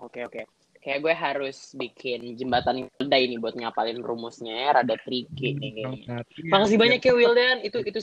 Oke 0.00 0.24
oke. 0.24 0.53
Kayak 0.84 1.00
gue 1.00 1.14
harus 1.16 1.72
bikin 1.72 2.36
jembatan 2.36 2.84
Wilda 2.84 3.16
ini 3.16 3.40
buat 3.40 3.56
ngapalin 3.56 4.04
rumusnya 4.04 4.52
ya, 4.52 4.68
rada 4.76 5.00
tricky 5.00 5.56
nih 5.56 5.80
kayaknya. 5.80 6.20
Makasih 6.52 6.76
banyak 6.76 7.00
ya 7.00 7.12
Wildan, 7.16 7.56
itu 7.64 7.80
itu 7.80 8.00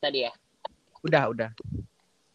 tadi 0.00 0.24
ya. 0.24 0.32
Udah, 1.04 1.28
udah. 1.28 1.50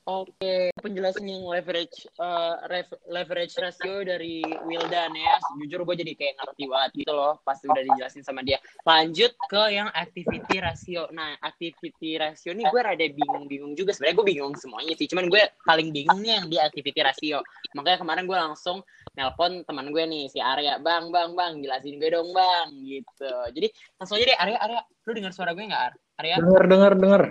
Oke, 0.10 0.74
penjelasan 0.82 1.30
yang 1.30 1.46
leverage 1.46 2.10
eh, 2.10 2.56
ref- 2.66 3.06
leverage 3.14 3.54
ratio 3.62 4.02
dari 4.02 4.42
Wildan 4.66 5.14
ya. 5.14 5.38
Jujur 5.62 5.86
gue 5.86 6.02
jadi 6.02 6.18
kayak 6.18 6.34
ngerti 6.42 6.64
banget 6.66 6.92
gitu 7.06 7.14
loh 7.14 7.38
pas 7.46 7.62
udah 7.62 7.78
dijelasin 7.78 8.26
sama 8.26 8.42
dia. 8.42 8.58
Lanjut 8.90 9.38
ke 9.46 9.62
yang 9.70 9.86
activity 9.94 10.58
ratio. 10.58 11.14
Nah, 11.14 11.38
activity 11.46 12.18
ratio 12.18 12.58
nih 12.58 12.66
gue 12.74 12.82
rada 12.82 13.06
bingung-bingung 13.06 13.78
juga. 13.78 13.94
Sebenarnya 13.94 14.18
gue 14.18 14.28
bingung 14.34 14.58
semuanya 14.58 14.98
sih. 14.98 15.06
Cuman 15.06 15.30
gue 15.30 15.46
paling 15.62 15.94
bingungnya 15.94 16.42
yang 16.42 16.50
di 16.50 16.58
activity 16.58 17.06
ratio. 17.06 17.46
Makanya 17.78 18.02
kemarin 18.02 18.26
gue 18.26 18.38
langsung 18.50 18.82
nelpon 19.14 19.62
teman 19.62 19.94
gue 19.94 20.04
nih 20.10 20.26
si 20.34 20.42
Arya. 20.42 20.82
Bang, 20.82 21.14
bang, 21.14 21.38
bang, 21.38 21.62
jelasin 21.62 22.02
gue 22.02 22.10
dong 22.10 22.34
bang. 22.34 22.74
Gitu. 22.82 23.34
Jadi 23.54 23.68
langsung 24.02 24.18
aja 24.18 24.26
deh 24.26 24.38
Arya, 24.42 24.58
Arya, 24.58 24.82
lu 25.06 25.12
dengar 25.14 25.38
suara 25.38 25.54
gue 25.54 25.70
nggak 25.70 25.84
Ar? 25.86 25.94
Arya? 26.18 26.36
Dengar, 26.42 26.66
dengar, 26.66 26.94
dengar. 26.98 27.24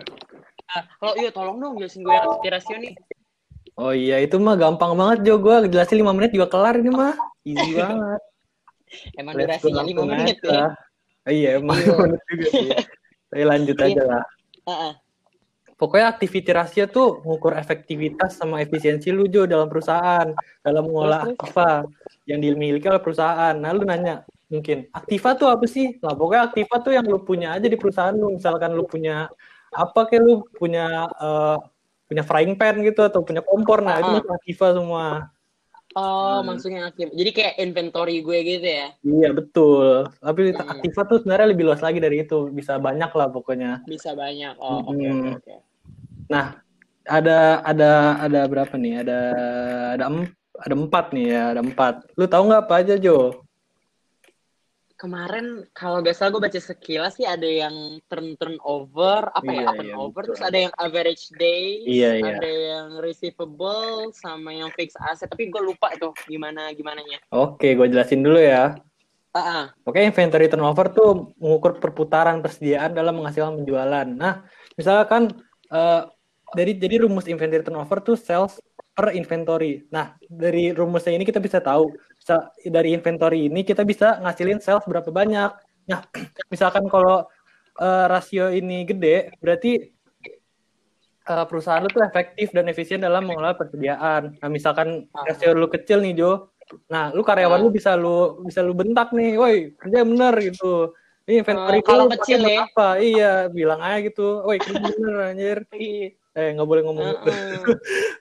Kalau 0.68 1.14
iya 1.16 1.30
tolong 1.32 1.56
dong 1.58 1.74
jelasin 1.80 2.04
gue 2.04 2.12
yang 2.12 2.28
ratio 2.44 2.76
nih. 2.76 2.94
Oh 3.78 3.94
iya, 3.94 4.18
itu 4.18 4.36
mah 4.42 4.58
gampang 4.58 4.92
banget 4.98 5.18
Jo. 5.24 5.34
Gue 5.38 5.70
jelasin 5.70 6.02
5 6.02 6.12
menit 6.12 6.34
juga 6.34 6.50
kelar 6.50 6.76
ini 6.76 6.90
mah. 6.90 7.14
Easy 7.46 7.72
banget. 7.78 8.20
Emang 9.16 9.34
Let's 9.38 9.62
durasinya 9.62 9.82
5 9.86 10.02
langsung 10.02 10.08
menit 10.10 10.38
ya. 10.42 10.64
Oh, 11.28 11.32
iya, 11.32 11.48
emang 11.62 11.76
Iya. 11.78 11.86
5 11.88 11.96
menit 12.04 12.22
juga 12.26 12.48
sih. 12.50 12.70
Tapi 13.30 13.44
lanjut 13.44 13.76
Iya. 13.78 13.86
aja 13.86 14.02
lah. 14.04 14.24
Heeh. 14.68 14.92
Pokoknya 15.78 16.06
activity 16.10 16.50
ratio 16.50 16.84
tuh 16.90 17.22
mengukur 17.22 17.54
efektivitas 17.54 18.34
sama 18.34 18.58
efisiensi 18.58 19.14
lu 19.14 19.30
Jo 19.30 19.46
dalam 19.46 19.70
perusahaan, 19.70 20.26
dalam 20.58 20.82
mengolah 20.90 21.22
terus. 21.30 21.38
aktiva 21.38 21.70
yang 22.26 22.42
dimiliki 22.42 22.90
oleh 22.90 22.98
perusahaan. 22.98 23.54
Nah, 23.54 23.70
lu 23.70 23.86
nanya 23.86 24.26
mungkin 24.50 24.90
aktiva 24.90 25.38
tuh 25.38 25.54
apa 25.54 25.70
sih? 25.70 25.94
Nah, 26.02 26.18
pokoknya 26.18 26.50
aktiva 26.50 26.82
tuh 26.82 26.98
yang 26.98 27.06
lu 27.06 27.22
punya 27.22 27.54
aja 27.54 27.70
di 27.70 27.78
perusahaan 27.78 28.10
lu. 28.10 28.34
Misalkan 28.34 28.74
lu 28.74 28.90
punya 28.90 29.30
apa 29.72 30.00
kayak 30.08 30.22
lu 30.24 30.34
punya 30.56 31.08
eh, 31.10 31.56
punya 32.08 32.24
frying 32.24 32.56
pan 32.56 32.80
gitu 32.80 33.04
atau 33.04 33.20
punya 33.20 33.44
kompor. 33.44 33.84
Nah, 33.84 34.00
itu 34.00 34.08
Ah. 34.08 34.14
masuk 34.20 34.32
aktiva 34.32 34.66
semua. 34.72 35.06
Oh, 35.96 36.40
Hmm. 36.44 36.52
maksudnya 36.52 36.88
aktif. 36.88 37.08
Jadi 37.12 37.30
kayak 37.32 37.54
inventory 37.58 38.20
gue 38.20 38.38
gitu 38.44 38.68
ya. 38.68 38.88
Iya, 39.00 39.28
betul. 39.32 40.08
Tapi 40.20 40.52
Hmm. 40.52 40.72
aktiva 40.78 41.00
tuh 41.08 41.16
sebenarnya 41.24 41.48
lebih 41.52 41.64
luas 41.68 41.80
lagi 41.80 41.96
dari 41.98 42.24
itu. 42.24 42.48
Bisa 42.52 42.76
banyak 42.76 43.08
lah 43.08 43.28
pokoknya. 43.28 43.84
Bisa 43.84 44.12
banyak. 44.12 44.56
Oh, 44.60 44.84
oke 44.84 44.94
Mm-mm. 44.94 45.36
oke 45.36 45.40
oke. 45.42 45.56
Nah, 46.28 46.60
ada 47.08 47.64
ada 47.64 47.90
ada 48.20 48.40
berapa 48.44 48.76
nih? 48.76 49.00
Ada 49.00 49.18
ada 49.96 50.04
em- 50.12 50.32
ada 50.60 50.74
empat 50.76 51.04
nih 51.16 51.26
ya, 51.32 51.42
ada 51.56 51.60
empat. 51.64 51.94
Lu 52.20 52.28
tahu 52.28 52.42
nggak 52.52 52.62
apa 52.68 52.74
aja 52.84 52.94
Jo? 53.00 53.47
Kemarin 54.98 55.62
kalau 55.78 56.02
gak 56.02 56.18
salah 56.18 56.34
gue 56.34 56.42
baca 56.42 56.58
sekilas 56.58 57.14
sih 57.14 57.22
ada 57.22 57.46
yang 57.46 58.02
turn 58.10 58.34
turnover, 58.34 59.30
apa 59.30 59.46
ya, 59.46 59.62
Iya, 59.62 59.70
up 59.70 59.78
and 59.78 59.86
iya, 59.86 59.94
over, 59.94 60.22
betul. 60.26 60.34
terus 60.34 60.42
ada 60.42 60.58
yang 60.58 60.74
average 60.74 61.24
days, 61.38 61.86
Iya, 61.86 62.10
iya. 62.18 62.34
ada 62.34 62.50
yang 62.50 62.88
receivable, 62.98 64.10
sama 64.10 64.50
yang 64.50 64.74
fixed 64.74 64.98
asset. 65.06 65.30
Tapi 65.30 65.54
gue 65.54 65.62
lupa 65.62 65.94
tuh 66.02 66.10
gimana 66.26 66.74
gimananya. 66.74 67.22
Oke, 67.30 67.78
gue 67.78 67.86
jelasin 67.86 68.26
dulu 68.26 68.42
ya. 68.42 68.74
Ah. 69.38 69.70
Oke, 69.86 70.02
inventory 70.02 70.50
turnover 70.50 70.90
tuh 70.90 71.30
mengukur 71.38 71.78
perputaran 71.78 72.42
persediaan 72.42 72.90
dalam 72.90 73.22
menghasilkan 73.22 73.62
penjualan. 73.62 74.08
Nah, 74.10 74.42
misalkan 74.74 75.30
eh, 75.70 76.02
dari 76.58 76.74
jadi 76.74 77.06
rumus 77.06 77.30
inventory 77.30 77.62
turnover 77.62 78.02
tuh 78.02 78.18
sales 78.18 78.58
per 78.98 79.14
inventory. 79.14 79.86
Nah, 79.94 80.18
dari 80.26 80.74
rumusnya 80.74 81.14
ini 81.14 81.22
kita 81.22 81.38
bisa 81.38 81.62
tahu 81.62 81.86
bisa 82.28 82.52
dari 82.60 82.92
inventory 82.92 83.48
ini 83.48 83.64
kita 83.64 83.88
bisa 83.88 84.20
ngasilin 84.20 84.60
sales 84.60 84.84
berapa 84.84 85.08
banyak. 85.08 85.48
Nah, 85.88 86.04
misalkan 86.52 86.84
kalau 86.92 87.24
eh, 87.80 88.04
rasio 88.04 88.52
ini 88.52 88.84
gede, 88.84 89.32
berarti 89.40 89.80
eh, 91.24 91.44
perusahaan 91.48 91.80
lu 91.80 91.88
tuh 91.88 92.04
efektif 92.04 92.52
dan 92.52 92.68
efisien 92.68 93.00
dalam 93.00 93.24
mengelola 93.24 93.56
persediaan. 93.56 94.36
Nah, 94.36 94.48
misalkan 94.52 95.08
rasio 95.08 95.56
lu 95.56 95.72
kecil 95.72 96.04
nih, 96.04 96.20
Jo. 96.20 96.52
Nah, 96.92 97.16
lu 97.16 97.24
karyawan 97.24 97.64
lu 97.64 97.72
bisa 97.72 97.96
lu 97.96 98.44
bisa 98.44 98.60
lu 98.60 98.76
bentak 98.76 99.16
nih, 99.16 99.40
woi 99.40 99.72
kerja 99.80 100.04
bener 100.04 100.36
gitu. 100.52 100.92
Ini 101.24 101.40
inventory 101.40 101.80
Oh, 101.80 101.84
kalau 101.88 102.12
kecil 102.12 102.44
ya. 102.44 102.68
Apa? 102.68 103.00
Iya, 103.00 103.32
bilang 103.48 103.80
aja 103.80 104.04
gitu. 104.04 104.44
Woi 104.44 104.60
kerja 104.60 104.84
bener 104.84 105.32
anjir. 105.32 105.58
Iya. 105.72 106.12
Eh 106.38 106.54
nggak 106.54 106.68
boleh 106.68 106.82
ngomong 106.82 107.04
gitu. 107.04 107.28
Heeh. 107.28 107.58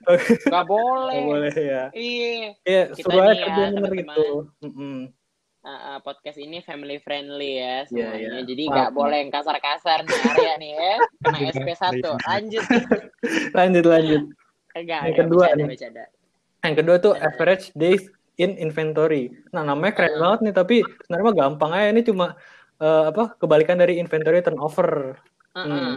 Gak 0.50 0.64
boleh. 0.66 1.14
Nggak 1.14 1.28
boleh 1.28 1.52
ya. 1.54 1.82
Iya. 1.92 2.48
Iya, 2.64 2.82
Kita 2.90 3.06
suruh 3.06 3.22
aja 3.22 3.34
nih 3.36 3.46
ya, 3.46 3.66
teman-teman. 3.70 3.94
gitu. 3.94 4.26
Mm-mm. 4.60 4.96
Ah, 5.60 5.68
ah, 5.68 5.96
podcast 6.00 6.38
ini 6.38 6.58
family 6.60 6.96
friendly 6.98 7.52
ya 7.56 7.84
Iya, 7.84 8.08
semuanya. 8.08 8.16
iya. 8.16 8.40
Jadi 8.42 8.62
Maaf, 8.64 8.74
nggak 8.74 8.90
boleh 8.92 9.16
yang 9.18 9.30
kasar-kasar 9.30 9.98
nih 10.00 10.18
Arya 10.24 10.52
nih 10.56 10.70
ya. 10.72 10.94
Kena 11.20 11.38
SP1. 11.50 11.94
Lanjut. 12.30 12.64
Lanjut 13.52 13.84
lanjut. 13.84 14.22
Enggak, 14.70 15.00
Yang 15.04 15.16
kedua 15.18 15.42
bercanda, 15.44 15.58
nih. 15.58 15.66
bercanda. 15.68 16.04
Yang 16.58 16.74
kedua 16.76 16.96
tuh 16.98 17.12
average 17.14 17.64
days 17.74 18.02
in 18.36 18.54
inventory. 18.56 19.24
Nah, 19.50 19.62
namanya 19.62 19.92
keren 19.94 20.14
Ah. 20.14 20.20
banget 20.24 20.38
nih, 20.40 20.54
tapi 20.56 20.76
sebenarnya 21.02 21.24
mah 21.24 21.36
gampang 21.36 21.70
aja. 21.72 21.88
Ini 21.90 22.02
cuma 22.02 22.26
eh, 22.78 23.04
apa 23.10 23.34
kebalikan 23.36 23.74
dari 23.74 23.98
inventory 23.98 24.38
turnover. 24.38 25.18
Ah, 25.52 25.60
Hmm. 25.60 25.94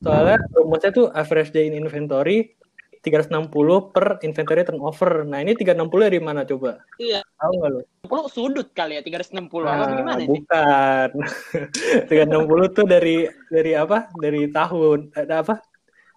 Soalnya 0.00 0.40
rumusnya 0.56 0.90
tuh 0.90 1.06
average 1.12 1.52
day 1.52 1.68
in 1.68 1.76
inventory 1.76 2.56
360 3.00 3.48
per 3.92 4.20
inventory 4.20 4.60
turnover. 4.60 5.24
Nah, 5.24 5.40
ini 5.40 5.56
360 5.56 5.72
dari 6.04 6.20
mana 6.20 6.44
coba? 6.44 6.84
Iya. 6.96 7.24
Tahu 7.36 7.52
nggak 7.56 7.70
lu? 7.72 7.80
60 8.04 8.28
sudut 8.28 8.68
kali 8.72 8.96
ya 8.96 9.02
360 9.04 9.48
apa 9.64 9.72
Nah, 9.72 9.88
gimana 9.88 10.16
nih? 10.20 10.28
bukan. 10.28 11.08
360 12.12 12.76
tuh 12.76 12.84
dari 12.84 13.16
dari 13.48 13.72
apa? 13.72 14.08
Dari 14.14 14.42
tahun. 14.48 14.98
Ada 15.16 15.34
apa? 15.40 15.54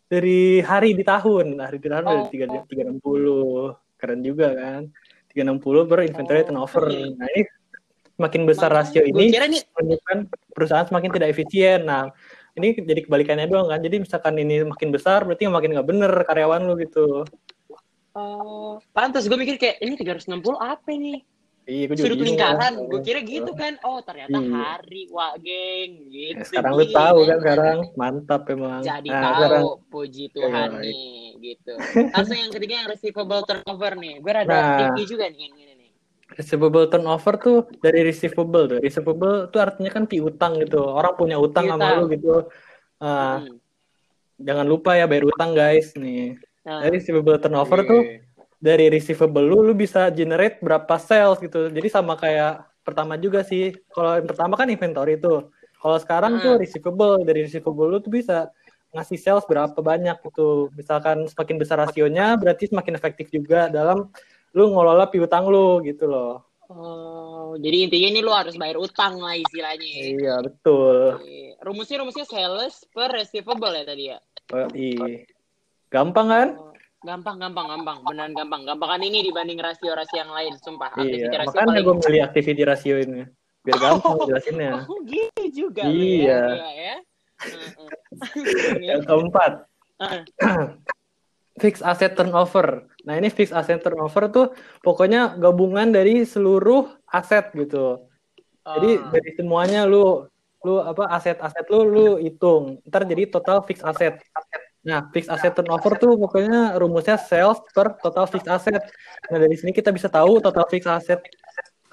Dari 0.08 0.60
hari 0.60 0.90
di 0.92 1.04
tahun. 1.04 1.60
Hari 1.60 1.78
di 1.80 1.88
tahun 1.88 2.04
dari 2.04 2.20
Oh. 2.20 2.28
3 2.28 2.46
360. 2.68 3.80
Keren 3.96 4.20
juga 4.20 4.48
kan? 4.52 4.82
360 5.32 5.88
per 5.88 6.00
inventory 6.04 6.40
Oh, 6.44 6.48
turnover. 6.52 6.84
iya. 6.92 7.08
Nah, 7.16 7.28
ini 7.32 7.42
semakin 8.14 8.42
besar 8.46 8.70
rasio 8.70 9.02
ini 9.02 9.32
nih 9.34 9.64
menunjukkan 9.74 10.18
perusahaan 10.52 10.86
semakin 10.86 11.10
tidak 11.16 11.32
efisien. 11.32 11.88
Nah, 11.88 12.12
ini 12.54 12.68
jadi 12.78 13.02
kebalikannya 13.06 13.50
doang 13.50 13.70
kan. 13.70 13.82
Jadi 13.82 14.06
misalkan 14.06 14.38
ini 14.38 14.62
makin 14.66 14.90
besar 14.94 15.26
berarti 15.26 15.50
makin 15.50 15.74
nggak 15.74 15.88
bener 15.88 16.12
karyawan 16.26 16.62
lu 16.70 16.78
gitu. 16.78 17.26
Oh, 18.14 18.78
pantas 18.94 19.26
gue 19.26 19.34
mikir 19.34 19.58
kayak 19.58 19.82
ini 19.82 19.98
360 19.98 20.54
apa 20.62 20.94
nih? 20.94 21.26
Iya, 21.64 21.84
gue 21.90 21.96
Sudut 21.98 22.20
lingkaran. 22.22 22.60
kan. 22.60 22.74
Gue 22.92 23.00
kira 23.02 23.24
gitu 23.26 23.56
kan. 23.58 23.80
Oh, 23.82 24.04
ternyata 24.04 24.36
Iya. 24.38 24.52
hari, 24.52 25.08
wah 25.10 25.34
geng, 25.40 26.12
gitu. 26.12 26.38
Ya, 26.38 26.46
sekarang 26.46 26.72
lu 26.78 26.86
tahu 26.92 27.18
kan 27.26 27.38
sekarang 27.40 27.78
mantap 27.96 28.42
emang. 28.52 28.84
Jadi 28.84 29.10
Nah, 29.10 29.22
tahu, 29.24 29.34
sekarang 29.40 29.64
puji 29.90 30.26
Tuhan 30.30 30.70
Iya, 30.70 30.82
nih, 30.84 31.18
gitu. 31.42 31.74
Langsung 32.12 32.38
yang 32.38 32.52
ketiga 32.52 32.74
yang 32.84 32.88
receivable 32.92 33.42
turnover 33.48 33.92
nih. 33.98 34.14
Gue 34.22 34.32
rada 34.36 34.52
Nah. 34.52 34.78
tinggi 34.78 35.04
juga 35.08 35.26
nih 35.32 35.40
yang 35.40 35.56
ini. 35.58 35.73
Receivable 36.34 36.86
turnover 36.90 37.34
tuh 37.38 37.58
dari 37.80 38.02
receivable 38.04 38.66
tuh. 38.68 38.80
Receivable 38.82 39.48
tuh 39.50 39.60
artinya 39.62 39.92
kan 39.94 40.04
piutang 40.06 40.60
gitu. 40.62 40.82
Orang 40.82 41.14
punya 41.16 41.38
utang 41.38 41.70
sama 41.70 41.98
lu 41.98 42.10
gitu. 42.10 42.50
Ah, 42.98 43.44
Hmm. 43.44 43.60
jangan 44.40 44.66
lupa 44.66 44.98
ya 44.98 45.06
bayar 45.06 45.30
utang 45.30 45.54
guys 45.54 45.94
nih. 45.94 46.36
Nah, 46.64 46.82
Dari 46.82 47.00
receivable 47.00 47.38
turnover 47.38 47.80
tuh 47.84 48.02
dari 48.58 48.88
receivable 48.88 49.44
lu 49.44 49.60
lu 49.62 49.74
bisa 49.76 50.08
generate 50.10 50.64
berapa 50.64 50.96
sales 50.96 51.38
gitu. 51.44 51.68
Jadi 51.68 51.88
sama 51.92 52.16
kayak 52.16 52.64
pertama 52.82 53.20
juga 53.20 53.44
sih. 53.44 53.76
Kalau 53.92 54.18
yang 54.20 54.28
pertama 54.28 54.56
kan 54.56 54.68
inventory 54.72 55.20
tuh. 55.20 55.52
Kalau 55.84 55.98
sekarang 56.00 56.40
tuh 56.40 56.56
Hmm. 56.56 56.62
receivable 56.64 57.28
dari 57.28 57.44
receivable 57.44 57.88
lu 57.92 58.00
tuh 58.00 58.12
bisa 58.12 58.48
ngasih 58.94 59.20
sales 59.20 59.44
berapa 59.44 59.76
banyak 59.76 60.22
gitu. 60.24 60.72
Misalkan 60.78 61.28
semakin 61.28 61.56
besar 61.60 61.78
rasionya 61.82 62.40
berarti 62.40 62.72
semakin 62.72 62.94
efektif 62.96 63.28
juga 63.34 63.68
dalam 63.68 64.08
lu 64.54 64.70
ngelola 64.70 65.10
piutang 65.10 65.50
lu 65.50 65.82
gitu 65.82 66.06
loh. 66.06 66.46
Oh, 66.70 67.54
jadi 67.60 67.86
intinya 67.86 68.10
ini 68.10 68.22
lu 68.22 68.34
harus 68.34 68.58
bayar 68.58 68.82
utang 68.82 69.22
lah 69.22 69.38
istilahnya. 69.38 69.86
Iya, 69.86 70.36
betul. 70.42 71.22
Iya. 71.22 71.54
Rumusnya 71.62 72.02
rumusnya 72.02 72.26
sales 72.26 72.82
per 72.90 73.14
receivable 73.14 73.74
ya 73.74 73.84
tadi 73.86 74.04
ya. 74.10 74.18
Oh, 74.50 74.70
iya. 74.74 75.22
Gampang 75.90 76.28
kan? 76.30 76.48
Oh, 76.58 76.74
gampang, 77.04 77.38
gampang, 77.38 77.68
gampang. 77.70 77.98
Beneran 78.02 78.34
gampang. 78.34 78.62
Gampangan 78.66 79.02
ini 79.06 79.22
dibanding 79.22 79.62
rasio-rasio 79.62 80.18
yang 80.18 80.34
lain, 80.34 80.54
sumpah. 80.58 80.98
Iya, 80.98 81.30
rasio 81.30 81.54
makanya 81.54 81.68
paling- 81.70 81.86
gue 81.86 81.96
milih 82.10 82.22
activity 82.26 82.62
rasio 82.66 82.96
ini. 82.98 83.22
Biar 83.62 83.78
gampang 83.78 84.18
jelasinnya. 84.26 84.72
Oh, 84.90 84.98
gitu 85.06 85.44
juga. 85.70 85.86
lu 85.86 85.94
Iya. 85.94 86.26
Ya, 86.26 86.42
Iya, 86.50 86.70
ya. 86.74 86.96
Heeh. 87.44 87.90
Yang 88.90 89.02
keempat, 89.06 89.52
Fix 91.62 91.86
asset 91.86 92.18
turnover. 92.18 92.90
Nah, 93.06 93.14
ini 93.20 93.30
fix 93.30 93.54
asset 93.54 93.78
turnover 93.86 94.24
tuh 94.34 94.46
pokoknya 94.82 95.38
gabungan 95.38 95.94
dari 95.94 96.26
seluruh 96.26 96.90
aset 97.06 97.54
gitu. 97.54 98.02
Jadi 98.66 98.90
Oh. 98.98 99.12
dari 99.14 99.30
semuanya 99.38 99.86
lu 99.86 100.26
lu 100.64 100.80
apa 100.80 101.12
aset-aset 101.14 101.66
lu 101.70 101.80
lu 101.86 102.06
hitung. 102.24 102.80
Ntar 102.88 103.04
jadi 103.06 103.28
total 103.30 103.62
fix 103.68 103.84
asset. 103.86 104.18
Nah, 104.84 105.08
fix 105.14 105.28
asset 105.30 105.54
turnover 105.56 105.94
tuh 106.00 106.16
pokoknya 106.20 106.76
rumusnya 106.82 107.16
sales 107.20 107.60
per 107.76 108.00
total 108.04 108.26
fix 108.32 108.44
asset. 108.50 108.82
Nah, 109.30 109.38
dari 109.44 109.56
sini 109.60 109.72
kita 109.76 109.92
bisa 109.94 110.08
tahu 110.10 110.40
total 110.42 110.66
fix 110.72 110.84
asset 110.88 111.20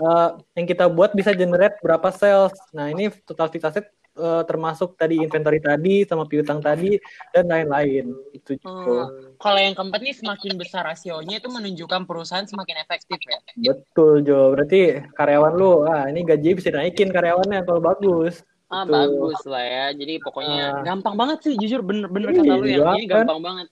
eh, 0.00 0.28
yang 0.56 0.66
kita 0.70 0.84
buat 0.88 1.10
bisa 1.12 1.30
generate 1.36 1.76
berapa 1.84 2.08
sales. 2.14 2.54
Nah, 2.72 2.88
ini 2.88 3.12
total 3.28 3.52
fix 3.52 3.62
asset 3.68 3.84
eh, 4.20 4.42
termasuk 4.44 4.94
tadi 4.94 5.16
inventory 5.18 5.56
tadi 5.58 6.04
sama 6.04 6.24
piutang 6.24 6.60
tadi 6.60 7.00
dan 7.32 7.48
lain-lain. 7.48 8.12
Itu 8.30 8.54
gitu. 8.54 8.68
Hmm. 8.68 9.32
Kalau 9.36 9.56
yang 9.56 9.72
keempat 9.72 10.00
nih 10.00 10.14
semakin 10.14 10.52
besar 10.54 10.84
rasionya 10.84 11.40
itu 11.40 11.48
menunjukkan 11.48 12.04
perusahaan 12.04 12.44
semakin 12.44 12.76
efektif 12.78 13.16
ya. 13.18 13.40
Betul, 13.56 14.20
Jo. 14.20 14.52
Berarti 14.52 14.80
karyawan 15.12 15.52
lu, 15.52 15.72
ah 15.84 16.04
ini 16.06 16.20
gaji 16.22 16.52
bisa 16.52 16.68
naikin 16.68 17.08
karyawannya 17.08 17.64
kalau 17.64 17.80
bagus. 17.80 18.44
Ah 18.68 18.84
Betul. 18.84 18.94
bagus 18.94 19.40
lah 19.44 19.64
ya. 19.64 19.86
Jadi 19.90 20.14
pokoknya 20.20 20.62
Ah. 20.70 20.82
gampang 20.84 21.16
banget 21.16 21.38
sih 21.42 21.54
jujur 21.56 21.80
bener-bener 21.80 22.30
Iya, 22.30 22.38
kata 22.38 22.52
lu 22.52 22.64
yang 22.64 22.84
ini 22.94 23.04
gampang. 23.08 23.08
gampang 23.26 23.40
banget. 23.42 23.66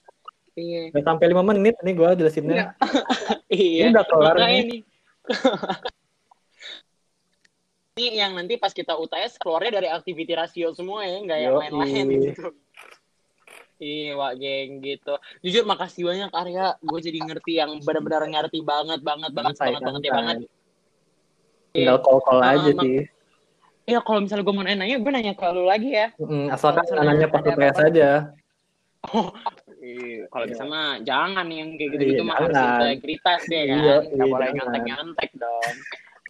Iya. 0.59 0.81
Sampai 0.99 1.25
lima 1.29 1.39
menit 1.39 1.75
nih 1.79 1.93
gua 1.95 2.11
jelasinnya. 2.11 2.75
Iya. 3.49 3.89
Ini 3.89 3.93
udah 3.93 4.05
kelar 4.05 4.35
Makanya 4.35 4.59
nih. 4.59 4.65
nih. 4.67 4.81
ini 7.99 8.15
yang 8.15 8.31
nanti 8.31 8.55
pas 8.55 8.71
kita 8.71 8.95
UTS 8.95 9.35
keluarnya 9.35 9.83
dari 9.83 9.87
activity 9.91 10.31
rasio 10.31 10.71
semua 10.71 11.03
ya, 11.03 11.19
nggak 11.19 11.39
yang 11.43 11.55
lain-lain 11.59 12.05
gitu. 12.31 12.47
Iya, 13.79 14.11
Wak 14.19 14.33
Geng 14.39 14.83
gitu. 14.83 15.15
Jujur 15.39 15.63
makasih 15.63 16.03
banyak 16.03 16.31
Arya. 16.35 16.75
Gue 16.83 16.99
jadi 16.99 17.19
ngerti 17.23 17.63
yang 17.63 17.79
benar-benar 17.79 18.27
ngerti 18.27 18.59
banget 18.59 18.99
banget 18.99 19.31
banget 19.31 19.55
Santai, 19.55 19.71
banget 19.71 19.83
banget 19.87 20.01
ya 20.03 20.11
banget. 20.11 20.35
Tinggal 21.71 21.97
call-call 22.03 22.39
Ah, 22.43 22.59
aja 22.59 22.71
sih. 22.75 23.07
Iya, 23.87 23.99
kalau 24.03 24.19
misalnya 24.21 24.43
gue 24.43 24.55
mau 24.55 24.65
nanya, 24.67 24.95
gue 24.99 25.11
nanya 25.15 25.33
ke 25.33 25.47
lu 25.55 25.63
lagi 25.63 25.89
ya. 25.95 26.11
Mm, 26.19 26.51
asalkan 26.51 26.83
nanya 26.91 27.27
pas 27.31 27.39
UTS 27.39 27.77
aja. 27.79 28.09
Oh, 29.15 29.31
iya. 29.79 30.27
kalau 30.27 30.43
bisa 30.43 30.67
mah 30.67 30.99
jangan 31.07 31.47
yang 31.47 31.71
kayak 31.79 31.95
gitu-gitu 31.95 32.19
Iya, 32.19 32.27
mah 32.27 32.35
harus 32.35 32.51
integritas 32.59 33.41
ya 33.47 33.63
kan. 33.63 33.79
Iya, 33.79 33.95
Nggak 34.11 34.27
iya, 34.27 34.33
boleh 34.35 34.47
jangan. 34.51 34.57
nyontek-nyontek 34.59 35.29
dong. 35.39 35.75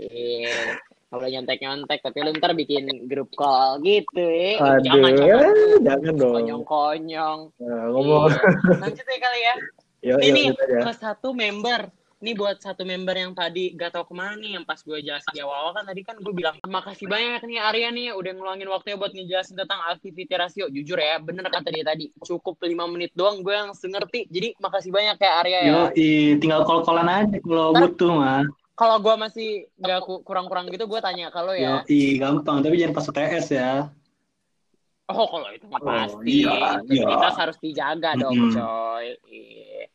Iya. 0.06 0.62
Boleh 1.10 1.34
nyontek-nyontek, 1.34 2.06
tapi 2.06 2.22
lu 2.22 2.38
ntar 2.38 2.54
bikin 2.54 3.10
grup 3.10 3.34
call 3.34 3.82
gitu 3.82 4.22
ya. 4.22 4.62
Aduh, 4.62 4.86
jangan, 4.86 5.12
jangan. 5.18 5.54
jangan 5.82 6.14
dong. 6.22 6.34
Konyong-konyong. 6.38 7.40
Nah, 7.58 7.84
ngomong. 7.90 8.30
Iya. 8.30 8.78
Lanjut 8.86 9.06
ya 9.10 9.18
kali 9.18 9.40
ya. 9.42 9.56
Yo, 10.06 10.16
yo, 10.16 10.16
Ini 10.22 10.42
aja. 10.54 10.80
ke 10.86 10.92
satu 10.94 11.34
member. 11.34 11.90
Ini 12.20 12.36
buat 12.36 12.60
satu 12.60 12.84
member 12.84 13.16
yang 13.16 13.32
tadi 13.32 13.72
gak 13.80 13.96
tau 13.96 14.04
ke 14.04 14.12
mana 14.12 14.36
nih, 14.36 14.60
yang 14.60 14.68
pas 14.68 14.76
gue 14.84 15.00
jelasin 15.00 15.32
di 15.32 15.40
awal 15.40 15.72
kan 15.72 15.88
tadi 15.88 16.04
kan 16.04 16.20
gue 16.20 16.34
bilang, 16.36 16.60
makasih 16.68 17.08
banyak 17.08 17.40
nih 17.48 17.64
Arya 17.64 17.90
nih 17.96 18.12
udah 18.12 18.32
ngeluangin 18.36 18.68
waktunya 18.68 19.00
buat 19.00 19.16
ngejelasin 19.16 19.56
tentang 19.56 19.80
activity 19.88 20.36
rasio. 20.36 20.68
Jujur 20.68 21.00
ya, 21.00 21.16
bener 21.24 21.48
kata 21.48 21.72
dia 21.72 21.88
tadi, 21.88 22.12
cukup 22.20 22.60
5 22.60 22.76
menit 22.92 23.16
doang 23.16 23.40
gue 23.40 23.56
langsung 23.56 23.96
ngerti. 23.96 24.28
Jadi 24.28 24.52
makasih 24.60 24.92
banyak 24.92 25.16
ya 25.16 25.32
Arya 25.42 25.60
ya. 25.64 25.72
Yo, 25.72 25.82
tinggal 26.44 26.68
call-callan 26.68 27.08
aja 27.08 27.40
kalau 27.40 27.72
butuh 27.72 28.12
mah. 28.12 28.44
Kalau 28.80 28.96
gue 29.04 29.16
masih 29.20 29.50
gak 29.76 30.08
ku- 30.08 30.24
kurang-kurang 30.24 30.72
gitu, 30.72 30.88
gue 30.88 31.00
tanya 31.04 31.28
kalau 31.36 31.52
ya. 31.52 31.84
gampang, 32.16 32.64
tapi 32.64 32.80
jangan 32.80 32.96
pas 32.96 33.12
UTS 33.12 33.48
ya. 33.52 33.72
Oh 35.10 35.26
kalau 35.26 35.50
itu 35.52 35.66
mah 35.68 35.82
Oh, 35.82 35.90
pasti. 35.90 36.46
iya, 36.46 36.80
Integritas 36.80 37.34
iya. 37.36 37.42
harus 37.42 37.58
dijaga 37.60 38.16
dong 38.16 38.38
Mm-mm. 38.38 38.54
coy. 38.56 39.08
Iya. 39.28 39.90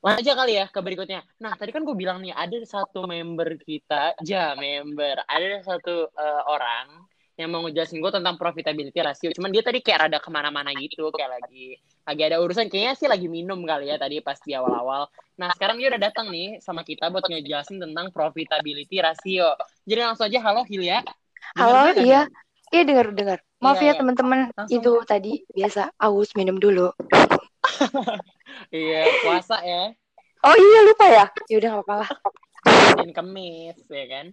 Lanjut 0.00 0.22
aja 0.26 0.32
kali 0.38 0.52
ya 0.56 0.66
ke 0.72 0.80
berikutnya. 0.80 1.20
Nah 1.44 1.52
tadi 1.60 1.70
kan 1.76 1.84
gue 1.84 1.92
bilang 1.92 2.18
nih 2.24 2.32
ada 2.32 2.56
satu 2.64 3.04
member 3.04 3.60
kita, 3.62 4.16
ja 4.24 4.56
member, 4.56 5.22
ada 5.28 5.60
satu 5.62 6.08
eh, 6.08 6.42
orang 6.48 7.04
yang 7.36 7.52
mau 7.52 7.60
ngejelasin 7.68 8.00
gue 8.00 8.12
tentang 8.12 8.40
profitability 8.40 8.96
ratio. 8.96 9.28
Cuman 9.36 9.52
dia 9.52 9.60
tadi 9.60 9.84
kayak 9.84 10.08
rada 10.08 10.18
ke 10.18 10.28
mana-mana 10.32 10.72
gitu, 10.72 11.12
kayak 11.12 11.36
lagi 11.36 11.76
lagi 12.08 12.22
ada 12.24 12.36
urusan. 12.40 12.72
Kayaknya 12.72 12.92
sih 12.96 13.08
lagi 13.12 13.28
minum 13.28 13.60
kali 13.68 13.92
ya 13.92 14.00
tadi 14.00 14.24
pas 14.24 14.40
di 14.40 14.56
awal-awal. 14.56 15.12
Nah 15.36 15.52
sekarang 15.52 15.76
dia 15.76 15.92
udah 15.92 16.00
datang 16.00 16.32
nih 16.32 16.64
sama 16.64 16.80
kita 16.80 17.12
buat 17.12 17.28
ngejelasin 17.28 17.76
tentang 17.76 18.08
profitability 18.08 19.04
ratio. 19.04 19.52
Jadi 19.84 20.00
langsung 20.00 20.26
aja 20.32 20.40
halo 20.40 20.64
Hilya. 20.64 21.04
Halo, 21.60 21.70
Dengar 21.70 21.84
gue 21.84 21.92
kan 21.92 21.96
iya. 22.02 22.12
ya? 22.16 22.22
Iya 22.74 22.82
dengar 22.82 23.06
dengar. 23.14 23.38
Maaf 23.62 23.78
Iya, 23.80 23.84
ya 23.84 23.92
iya. 23.92 23.98
teman-teman, 24.00 24.38
itu 24.68 24.92
tadi 25.06 25.32
biasa 25.54 25.82
aus 26.00 26.32
minum 26.34 26.56
dulu. 26.56 26.90
Iya 28.72 29.04
puasa 29.20 29.60
ya. 29.60 29.92
Oh 30.40 30.56
iya 30.56 30.78
lupa 30.88 31.06
ya. 31.12 31.24
Ya 31.50 31.56
udah 31.60 31.70
apa-apa 31.76 31.94
lah. 32.02 32.10
Senin 32.96 33.12
Kemis 33.12 33.78
ya 33.92 34.04
kan. 34.08 34.26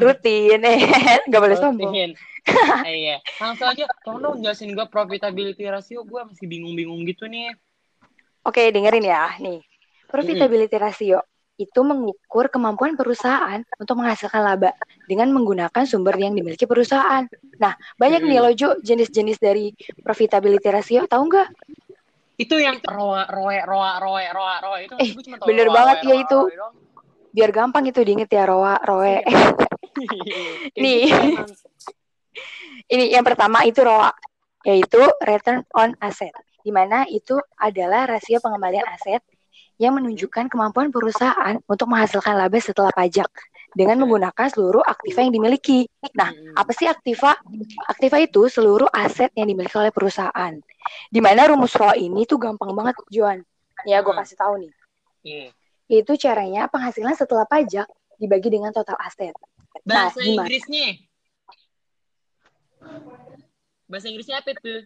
Rutin 0.00 0.60
eh 0.64 0.80
nggak 1.28 1.42
boleh 1.44 1.56
sombong. 1.60 1.92
Rutin. 1.92 2.10
iya. 2.88 3.20
Langsung 3.36 3.68
aja, 3.68 3.84
tolong 4.00 4.20
dong 4.24 4.36
jelasin 4.40 4.72
gue 4.72 4.86
profitability 4.88 5.68
ratio. 5.68 6.00
Gue 6.08 6.24
masih 6.24 6.48
bingung-bingung 6.48 7.04
gitu 7.04 7.28
nih. 7.28 7.52
Oke 8.48 8.72
dengerin 8.72 9.04
ya 9.04 9.36
nih. 9.36 9.60
Profitability 10.08 10.76
ratio 10.80 11.20
itu 11.58 11.80
mengukur 11.82 12.48
kemampuan 12.48 12.94
perusahaan 12.94 13.60
untuk 13.76 13.98
menghasilkan 13.98 14.40
laba 14.40 14.70
dengan 15.10 15.28
menggunakan 15.34 15.84
sumber 15.84 16.14
yang 16.16 16.32
dimiliki 16.32 16.64
perusahaan. 16.64 17.26
Nah, 17.58 17.74
banyak 17.98 18.22
nih 18.24 18.38
Hmm. 18.38 18.44
loh 18.46 18.54
Jo 18.54 18.68
jenis-jenis 18.78 19.42
dari 19.42 19.74
profitability 20.00 20.70
ratio, 20.70 21.04
tahu 21.10 21.22
nggak? 21.28 21.48
Itu 22.38 22.54
yang 22.62 22.78
roa, 22.86 23.26
roe, 23.26 23.58
roa, 23.66 23.98
roe, 23.98 24.22
roa, 24.30 24.56
roe 24.62 24.78
itu. 24.86 24.94
Eh, 25.02 25.10
cuma 25.18 25.42
bener 25.42 25.66
roa, 25.66 25.74
banget 25.74 25.96
roe, 25.98 26.06
ya 26.06 26.14
roa, 26.14 26.22
itu. 26.22 26.40
roe 26.46 26.56
doang. 26.56 26.74
Biar 27.38 27.54
gampang 27.54 27.86
itu 27.86 28.02
diinget 28.02 28.34
ya 28.34 28.50
roa, 28.50 28.82
roe. 28.82 29.22
Kayak 30.74 30.74
Nih. 30.74 31.06
gitu. 31.06 31.54
Ini 32.90 33.14
yang 33.14 33.22
pertama 33.22 33.62
itu 33.62 33.84
ROA, 33.84 34.10
yaitu 34.66 34.98
return 35.22 35.62
on 35.76 35.94
asset, 36.02 36.34
di 36.64 36.72
mana 36.74 37.04
itu 37.06 37.38
adalah 37.54 38.08
rasio 38.10 38.42
pengembalian 38.42 38.82
aset 38.90 39.22
yang 39.78 39.94
menunjukkan 39.94 40.50
kemampuan 40.50 40.90
perusahaan 40.90 41.60
untuk 41.68 41.86
menghasilkan 41.86 42.34
laba 42.34 42.58
setelah 42.58 42.90
pajak 42.90 43.30
dengan 43.70 44.02
menggunakan 44.02 44.48
seluruh 44.50 44.82
aktiva 44.82 45.22
yang 45.22 45.30
dimiliki. 45.36 45.86
Nah, 46.16 46.34
Mm-mm. 46.34 46.58
apa 46.58 46.72
sih 46.74 46.90
aktiva? 46.90 47.38
Aktiva 47.86 48.18
itu 48.18 48.50
seluruh 48.50 48.90
aset 48.90 49.30
yang 49.38 49.46
dimiliki 49.46 49.76
oleh 49.78 49.94
perusahaan. 49.94 50.58
Di 51.12 51.20
mana 51.22 51.46
rumus 51.46 51.76
ROA 51.76 51.94
ini 51.94 52.24
tuh 52.26 52.40
gampang 52.40 52.74
banget, 52.74 52.98
Joan. 53.12 53.44
Ya, 53.86 54.02
gue 54.02 54.10
Hmm. 54.10 54.18
kasih 54.24 54.34
tahu 54.34 54.54
nih. 54.58 54.72
Yaitu 55.88 56.20
caranya 56.20 56.68
penghasilan 56.68 57.16
setelah 57.16 57.48
pajak 57.48 57.88
dibagi 58.20 58.52
dengan 58.52 58.70
total 58.76 59.00
aset. 59.00 59.32
Nah, 59.88 60.12
Bahasa 60.12 60.20
gimana? 60.20 60.44
Inggrisnya. 60.44 60.88
Bahasa 63.88 64.06
Inggrisnya 64.12 64.36
apa 64.44 64.52
itu? 64.52 64.84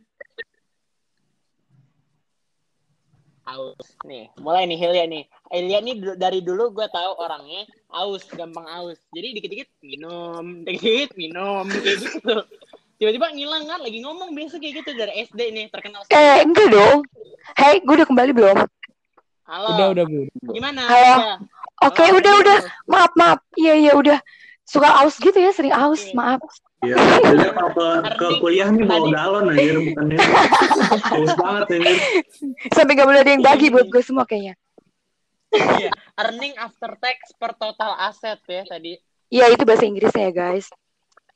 Aus. 3.42 3.98
Nih, 4.06 4.30
mulai 4.38 4.70
nih 4.70 4.78
Hilya 4.78 5.04
nih. 5.10 5.24
Hilya 5.50 5.78
nih 5.82 5.94
dari 6.14 6.38
dulu 6.38 6.70
gue 6.70 6.86
tahu 6.86 7.18
orangnya 7.18 7.66
aus, 7.90 8.22
gampang 8.30 8.64
aus. 8.70 9.02
Jadi 9.10 9.34
dikit-dikit 9.34 9.70
minum, 9.82 10.44
dikit-dikit 10.66 11.18
minum, 11.18 11.66
kayak 11.66 11.98
gitu. 11.98 12.36
Tiba-tiba 13.02 13.34
ngilang 13.34 13.66
kan, 13.66 13.82
lagi 13.82 13.98
ngomong 13.98 14.30
biasa 14.30 14.62
kayak 14.62 14.86
gitu 14.86 14.90
dari 14.94 15.26
SD 15.26 15.50
nih, 15.50 15.66
terkenal. 15.74 16.06
Eh, 16.06 16.46
enggak 16.46 16.70
dong. 16.70 17.02
Hai, 17.58 17.82
gue 17.82 17.94
udah 17.98 18.06
kembali 18.06 18.30
belum? 18.30 18.58
Halo, 19.42 19.66
Udah, 19.74 19.86
udah, 19.90 20.04
Bu. 20.06 20.20
gimana? 20.54 20.80
Halo. 20.86 21.14
Udah. 21.18 21.36
Oke, 21.82 22.02
Halo, 22.06 22.18
udah, 22.22 22.32
gimana? 22.32 22.42
udah. 22.46 22.58
Maaf, 22.86 23.12
maaf. 23.18 23.38
Iya, 23.58 23.74
iya, 23.74 23.92
udah. 23.98 24.18
Suka 24.62 24.88
aus 25.02 25.18
gitu 25.18 25.34
ya, 25.34 25.50
sering 25.50 25.74
aus. 25.74 26.02
Iya. 26.06 26.14
Maaf. 26.14 26.40
Iya, 26.82 26.96
jadi 26.98 27.48
ke, 27.78 27.88
ke 28.18 28.26
kuliah 28.38 28.68
nih 28.70 28.84
bawa 28.86 29.06
galon 29.10 29.50
anjir, 29.50 29.76
bukannya. 29.90 30.18
Haus 31.10 31.32
banget 31.34 31.66
anjir. 31.74 31.96
Sampai 32.70 32.92
gak 32.94 33.06
boleh 33.10 33.20
ada 33.22 33.32
yang 33.34 33.42
bagi 33.42 33.66
buat 33.70 33.86
gue 33.90 34.02
semua 34.02 34.24
kayaknya. 34.26 34.54
Iya, 35.52 35.90
earning 36.16 36.56
after 36.56 36.96
tax 36.96 37.36
per 37.36 37.52
total 37.58 37.92
aset 37.98 38.40
ya 38.48 38.62
tadi. 38.64 38.96
Iya, 39.28 39.52
itu 39.52 39.62
bahasa 39.68 39.84
Inggrisnya 39.84 40.30
ya, 40.30 40.32
guys. 40.32 40.66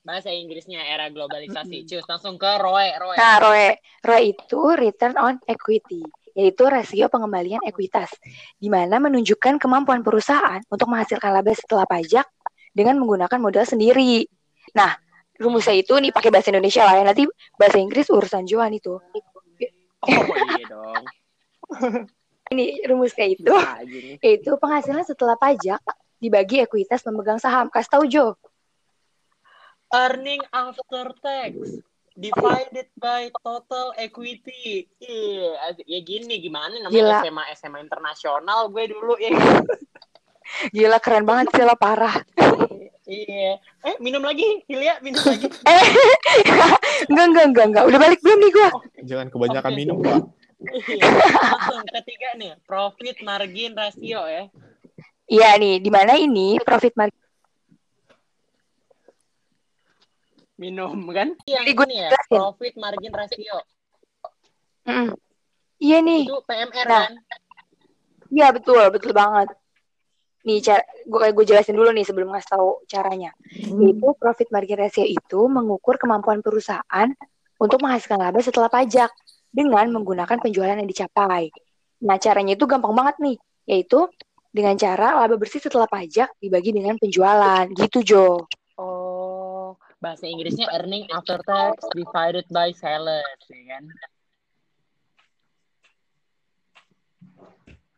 Bahasa 0.06 0.30
Inggrisnya 0.30 0.80
era 0.80 1.10
globalisasi. 1.10 1.84
Cus, 1.84 2.06
langsung 2.06 2.38
ke 2.38 2.48
Roy, 2.56 2.94
Roy. 2.96 3.16
Nah, 3.18 3.42
ROE. 3.42 3.76
ROE 4.06 4.22
itu 4.32 4.60
return 4.78 5.18
on 5.18 5.36
equity, 5.44 6.00
yaitu 6.36 6.68
rasio 6.68 7.08
pengembalian 7.08 7.64
ekuitas, 7.64 8.12
di 8.60 8.68
mana 8.68 9.00
menunjukkan 9.00 9.56
kemampuan 9.56 10.04
perusahaan 10.04 10.60
untuk 10.68 10.92
menghasilkan 10.92 11.32
laba 11.32 11.56
setelah 11.56 11.88
pajak 11.88 12.28
dengan 12.76 13.00
menggunakan 13.00 13.40
modal 13.40 13.64
sendiri. 13.64 14.28
Nah, 14.76 14.92
rumusnya 15.40 15.80
itu 15.80 15.96
nih 15.96 16.12
pakai 16.12 16.28
bahasa 16.28 16.52
Indonesia 16.52 16.84
lah 16.84 17.00
ya. 17.00 17.04
Nanti 17.08 17.24
bahasa 17.56 17.80
Inggris 17.80 18.12
urusan 18.12 18.44
Johan 18.44 18.76
itu. 18.76 19.00
Oh 19.00 20.36
iya 20.60 20.64
dong. 20.68 21.04
Ini 22.46 22.86
rumusnya 22.86 23.26
itu, 23.26 23.50
yaitu 24.22 24.54
penghasilan 24.54 25.02
setelah 25.02 25.34
pajak 25.34 25.82
dibagi 26.22 26.62
ekuitas 26.62 27.02
pemegang 27.02 27.42
saham. 27.42 27.66
Kasih 27.66 27.90
tahu 27.90 28.04
Jo. 28.06 28.38
Earning 29.90 30.46
after 30.54 31.10
tax 31.18 31.82
divided 32.16 32.88
by 32.96 33.28
total 33.44 33.92
equity. 34.00 34.88
Iya, 34.98 35.48
asik. 35.70 35.84
ya 35.84 36.00
gini 36.00 36.40
gimana 36.40 36.72
namanya 36.80 36.96
Gila. 36.96 37.18
SMA 37.22 37.44
SMA 37.60 37.78
internasional 37.84 38.72
gue 38.72 38.84
dulu 38.90 39.14
ya. 39.20 39.36
Gila 40.72 40.98
keren 40.98 41.28
banget 41.28 41.52
sih 41.52 41.62
lo 41.62 41.76
parah. 41.76 42.16
iya. 43.06 43.60
Eh, 43.86 43.96
minum 44.02 44.24
lagi, 44.24 44.64
Hilya, 44.66 44.98
minum 45.04 45.20
lagi. 45.22 45.46
Eh, 45.70 45.84
enggak 47.12 47.26
enggak 47.30 47.46
enggak 47.52 47.66
enggak. 47.70 47.84
Udah 47.86 48.00
balik 48.00 48.20
belum 48.24 48.38
nih 48.40 48.50
gua? 48.50 48.68
Jangan 49.06 49.26
kebanyakan 49.30 49.70
Oke. 49.70 49.78
minum, 49.78 49.96
Pak. 50.02 50.20
Iya. 50.88 51.04
Langsung 51.04 51.86
ketiga 52.00 52.28
nih, 52.40 52.52
profit 52.64 53.16
margin 53.22 53.72
ratio 53.76 54.20
ya. 54.26 54.42
Iya 55.26 55.48
nih, 55.58 55.82
di 55.82 55.90
mana 55.90 56.14
ini 56.14 56.58
profit 56.62 56.94
margin 56.94 57.25
Minum 60.56 60.96
kan? 61.12 61.36
Yang 61.44 61.64
Jadi 61.76 61.84
ini 61.84 61.96
ya, 62.00 62.10
profit 62.32 62.74
margin 62.80 63.12
ratio. 63.12 63.56
Mm. 64.88 65.12
Iya 65.76 65.98
nih. 66.00 66.22
Itu 66.24 66.40
PMR 66.48 66.86
Nah. 66.88 67.04
kan? 67.04 67.14
Iya 68.32 68.48
betul, 68.56 68.82
betul 68.88 69.12
banget. 69.12 69.52
Nih, 70.46 70.62
cara 70.62 70.82
gue 71.04 71.26
gue 71.34 71.44
jelasin 71.44 71.74
dulu 71.76 71.90
nih 71.92 72.06
sebelum 72.06 72.32
ngasih 72.32 72.50
tahu 72.56 72.86
caranya. 72.88 73.34
Yaitu 73.52 74.08
profit 74.16 74.48
margin 74.48 74.78
ratio 74.78 75.04
itu 75.04 75.40
mengukur 75.50 76.00
kemampuan 76.00 76.40
perusahaan 76.40 77.08
untuk 77.60 77.82
menghasilkan 77.82 78.16
laba 78.16 78.40
setelah 78.40 78.70
pajak 78.70 79.10
dengan 79.52 79.90
menggunakan 79.92 80.38
penjualan 80.40 80.78
yang 80.78 80.88
dicapai. 80.88 81.52
Nah, 82.06 82.16
caranya 82.16 82.54
itu 82.54 82.64
gampang 82.64 82.94
banget 82.94 83.16
nih, 83.20 83.36
yaitu 83.68 84.08
dengan 84.54 84.78
cara 84.78 85.20
laba 85.20 85.36
bersih 85.36 85.60
setelah 85.60 85.90
pajak 85.90 86.32
dibagi 86.40 86.72
dengan 86.72 86.96
penjualan. 86.96 87.66
Gitu, 87.72 88.00
Jo. 88.06 88.46
Bahasa 89.96 90.28
Inggrisnya 90.28 90.68
earning 90.76 91.08
after 91.08 91.40
tax 91.42 91.80
divided 91.96 92.44
by 92.52 92.68
sales, 92.76 93.24
ya 93.48 93.62
kan? 93.76 93.84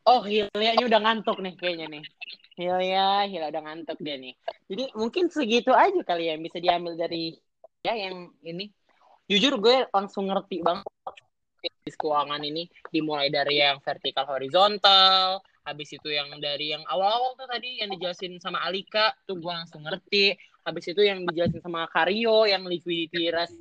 Oh, 0.08 0.24
Hilya 0.24 0.48
ini 0.78 0.88
udah 0.88 1.00
ngantuk 1.04 1.36
nih 1.42 1.54
kayaknya 1.58 2.00
nih. 2.00 2.04
Hilya, 2.56 3.28
Hilya 3.28 3.48
udah 3.52 3.62
ngantuk 3.66 3.98
dia 4.00 4.16
nih. 4.16 4.32
Jadi 4.70 4.84
mungkin 4.96 5.28
segitu 5.28 5.74
aja 5.76 6.00
kali 6.00 6.30
ya 6.30 6.38
yang 6.38 6.42
bisa 6.46 6.58
diambil 6.62 6.96
dari 6.96 7.36
ya 7.84 7.92
yang 7.92 8.32
ini. 8.40 8.72
Jujur 9.28 9.60
gue 9.60 9.84
langsung 9.92 10.32
ngerti 10.32 10.64
banget 10.64 10.88
bisnis 11.60 11.98
keuangan 11.98 12.40
ini 12.40 12.70
dimulai 12.88 13.28
dari 13.28 13.60
yang 13.60 13.82
vertikal 13.84 14.24
horizontal, 14.24 15.42
habis 15.66 15.92
itu 15.92 16.08
yang 16.08 16.32
dari 16.40 16.72
yang 16.72 16.80
awal-awal 16.88 17.36
tuh 17.36 17.44
tadi 17.44 17.84
yang 17.84 17.92
dijelasin 17.92 18.40
sama 18.40 18.64
Alika 18.64 19.12
tuh 19.28 19.36
gue 19.36 19.52
langsung 19.52 19.84
ngerti 19.84 20.32
habis 20.68 20.84
itu 20.92 21.00
yang 21.00 21.24
dijelasin 21.24 21.64
sama 21.64 21.88
Kario 21.88 22.44
yang 22.44 22.68
liquidity 22.68 23.32
ratio 23.32 23.58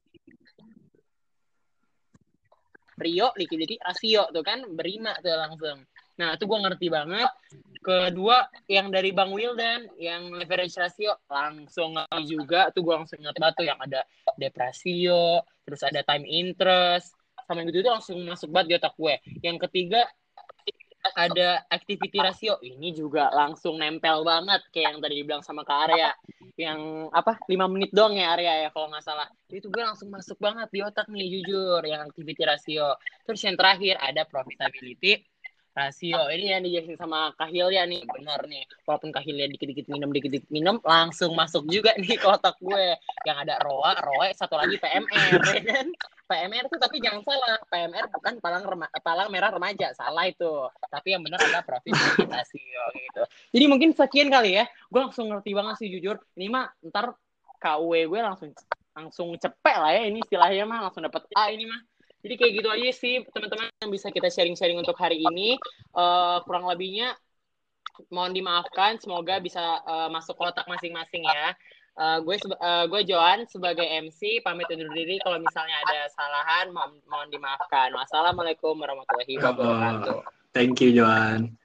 Rio 2.98 3.30
liquidity 3.38 3.78
ratio 3.78 4.26
tuh 4.34 4.42
kan? 4.42 4.66
Berima 4.74 5.14
tuh 5.22 5.38
langsung. 5.38 5.86
Nah 6.18 6.34
itu 6.34 6.50
gue 6.50 6.60
ngerti 6.66 6.88
banget. 6.90 7.30
Kedua 7.78 8.42
yang 8.66 8.90
dari 8.90 9.14
Bang 9.14 9.30
Wildan 9.32 9.86
yang 10.02 10.34
leverage 10.34 10.74
ratio 10.82 11.14
langsung 11.30 11.94
ngerti 11.94 12.26
juga. 12.26 12.74
Tuh 12.74 12.82
gue 12.82 12.96
langsung 12.98 13.22
ngerti 13.22 13.40
tuh 13.54 13.66
yang 13.70 13.78
ada 13.78 14.02
deprasio 14.34 15.46
terus 15.62 15.82
ada 15.86 16.02
time 16.02 16.26
interest. 16.26 17.14
Sama 17.46 17.64
gitu 17.70 17.86
itu 17.86 17.90
langsung 17.94 18.18
masuk 18.26 18.50
banget 18.50 18.68
di 18.68 18.74
otak 18.82 18.94
gue. 18.98 19.16
Yang 19.46 19.58
ketiga 19.70 20.02
ada 21.16 21.64
activity 21.70 22.18
ratio. 22.18 22.60
ini 22.66 22.92
juga 22.92 23.30
langsung 23.32 23.78
nempel 23.78 24.26
banget 24.26 24.62
kayak 24.74 24.96
yang 24.96 25.00
tadi 25.00 25.16
dibilang 25.22 25.44
sama 25.46 25.62
Kak 25.64 25.80
Arya. 25.88 26.12
Yang 26.58 26.82
apa 27.14 27.38
lima 27.46 27.70
menit 27.70 27.94
doang 27.94 28.18
ya 28.18 28.34
Arya 28.34 28.54
ya 28.66 28.70
kalau 28.74 28.90
nggak 28.90 29.06
salah. 29.06 29.30
Itu 29.48 29.70
gue 29.70 29.84
langsung 29.86 30.10
masuk 30.10 30.42
banget 30.42 30.68
di 30.74 30.80
otak 30.82 31.08
nih 31.08 31.28
jujur 31.40 31.86
yang 31.86 32.02
activity 32.04 32.44
ratio. 32.44 32.98
Terus 33.24 33.42
yang 33.46 33.56
terakhir 33.56 33.96
ada 34.02 34.26
profitability 34.26 35.22
rasio 35.78 36.26
ini 36.34 36.50
yang 36.50 36.66
dijelasin 36.66 36.98
sama 36.98 37.30
Kahilya 37.38 37.86
nih. 37.86 38.02
Benar 38.10 38.50
nih. 38.50 38.66
Walaupun 38.90 39.14
Kahilya 39.14 39.46
dikit-dikit 39.54 39.86
minum 39.86 40.10
dikit-dikit 40.10 40.50
minum 40.50 40.82
langsung 40.82 41.38
masuk 41.38 41.70
juga 41.70 41.94
nih 42.02 42.18
ke 42.18 42.26
otak 42.26 42.58
gue. 42.58 42.98
Yang 43.30 43.38
ada 43.46 43.56
ROA 43.62 43.92
ROE 44.02 44.30
satu 44.34 44.58
lagi 44.58 44.82
PMR 44.82 45.38
ya 45.54 45.62
kan? 45.62 45.88
PMR 46.28 46.66
itu 46.66 46.78
tapi 46.82 46.98
jangan 46.98 47.22
salah. 47.22 47.62
PMR 47.70 48.06
bukan 48.10 48.34
palang 48.42 48.66
rema- 48.66 48.94
palang 49.06 49.30
merah 49.30 49.54
remaja. 49.54 49.94
Salah 49.94 50.26
itu. 50.26 50.66
Tapi 50.90 51.14
yang 51.14 51.22
benar 51.22 51.38
ada 51.38 51.62
profitability 51.62 52.26
rasio 52.26 52.84
gitu. 52.98 53.24
Jadi 53.54 53.66
mungkin 53.70 53.94
sekian 53.94 54.34
kali 54.34 54.58
ya. 54.58 54.66
Gue 54.90 55.06
langsung 55.06 55.30
ngerti 55.30 55.54
banget 55.54 55.76
sih 55.78 55.88
jujur. 55.94 56.18
Ini 56.34 56.50
mah 56.50 56.66
ntar 56.90 57.14
KUE 57.62 58.10
gue 58.10 58.20
langsung 58.26 58.50
langsung 58.98 59.30
cepet 59.38 59.78
lah 59.78 59.94
ya. 59.94 60.10
Ini 60.10 60.26
istilahnya 60.26 60.66
mah 60.66 60.90
langsung 60.90 61.06
dapat 61.06 61.30
A 61.38 61.54
ini 61.54 61.70
mah 61.70 61.80
jadi 62.26 62.34
kayak 62.34 62.54
gitu 62.60 62.70
aja 62.70 62.90
sih 62.94 63.16
teman-teman 63.30 63.70
yang 63.84 63.92
bisa 63.94 64.10
kita 64.10 64.28
sharing-sharing 64.28 64.78
untuk 64.78 64.98
hari 64.98 65.22
ini. 65.22 65.56
Eh, 65.94 66.38
kurang 66.44 66.66
lebihnya 66.66 67.14
mohon 68.14 68.34
dimaafkan 68.34 69.02
semoga 69.02 69.42
bisa 69.42 69.62
eh, 69.86 70.10
masuk 70.14 70.38
kotak 70.38 70.66
masing-masing 70.70 71.26
ya. 71.26 71.54
Eh, 71.98 72.18
gue 72.22 72.36
eh, 72.38 72.86
gue 72.86 73.02
Joan 73.10 73.50
sebagai 73.50 73.86
MC 73.86 74.46
pamit 74.46 74.70
undur 74.70 74.94
diri 74.94 75.18
kalau 75.26 75.42
misalnya 75.42 75.82
ada 75.82 76.06
kesalahan 76.06 76.66
mohon, 76.70 76.92
mohon 77.10 77.30
dimaafkan. 77.34 77.90
Wassalamualaikum 77.98 78.78
warahmatullahi 78.78 79.34
wabarakatuh. 79.42 80.22
Thank 80.54 80.82
you, 80.82 80.94
Johan. 80.94 81.58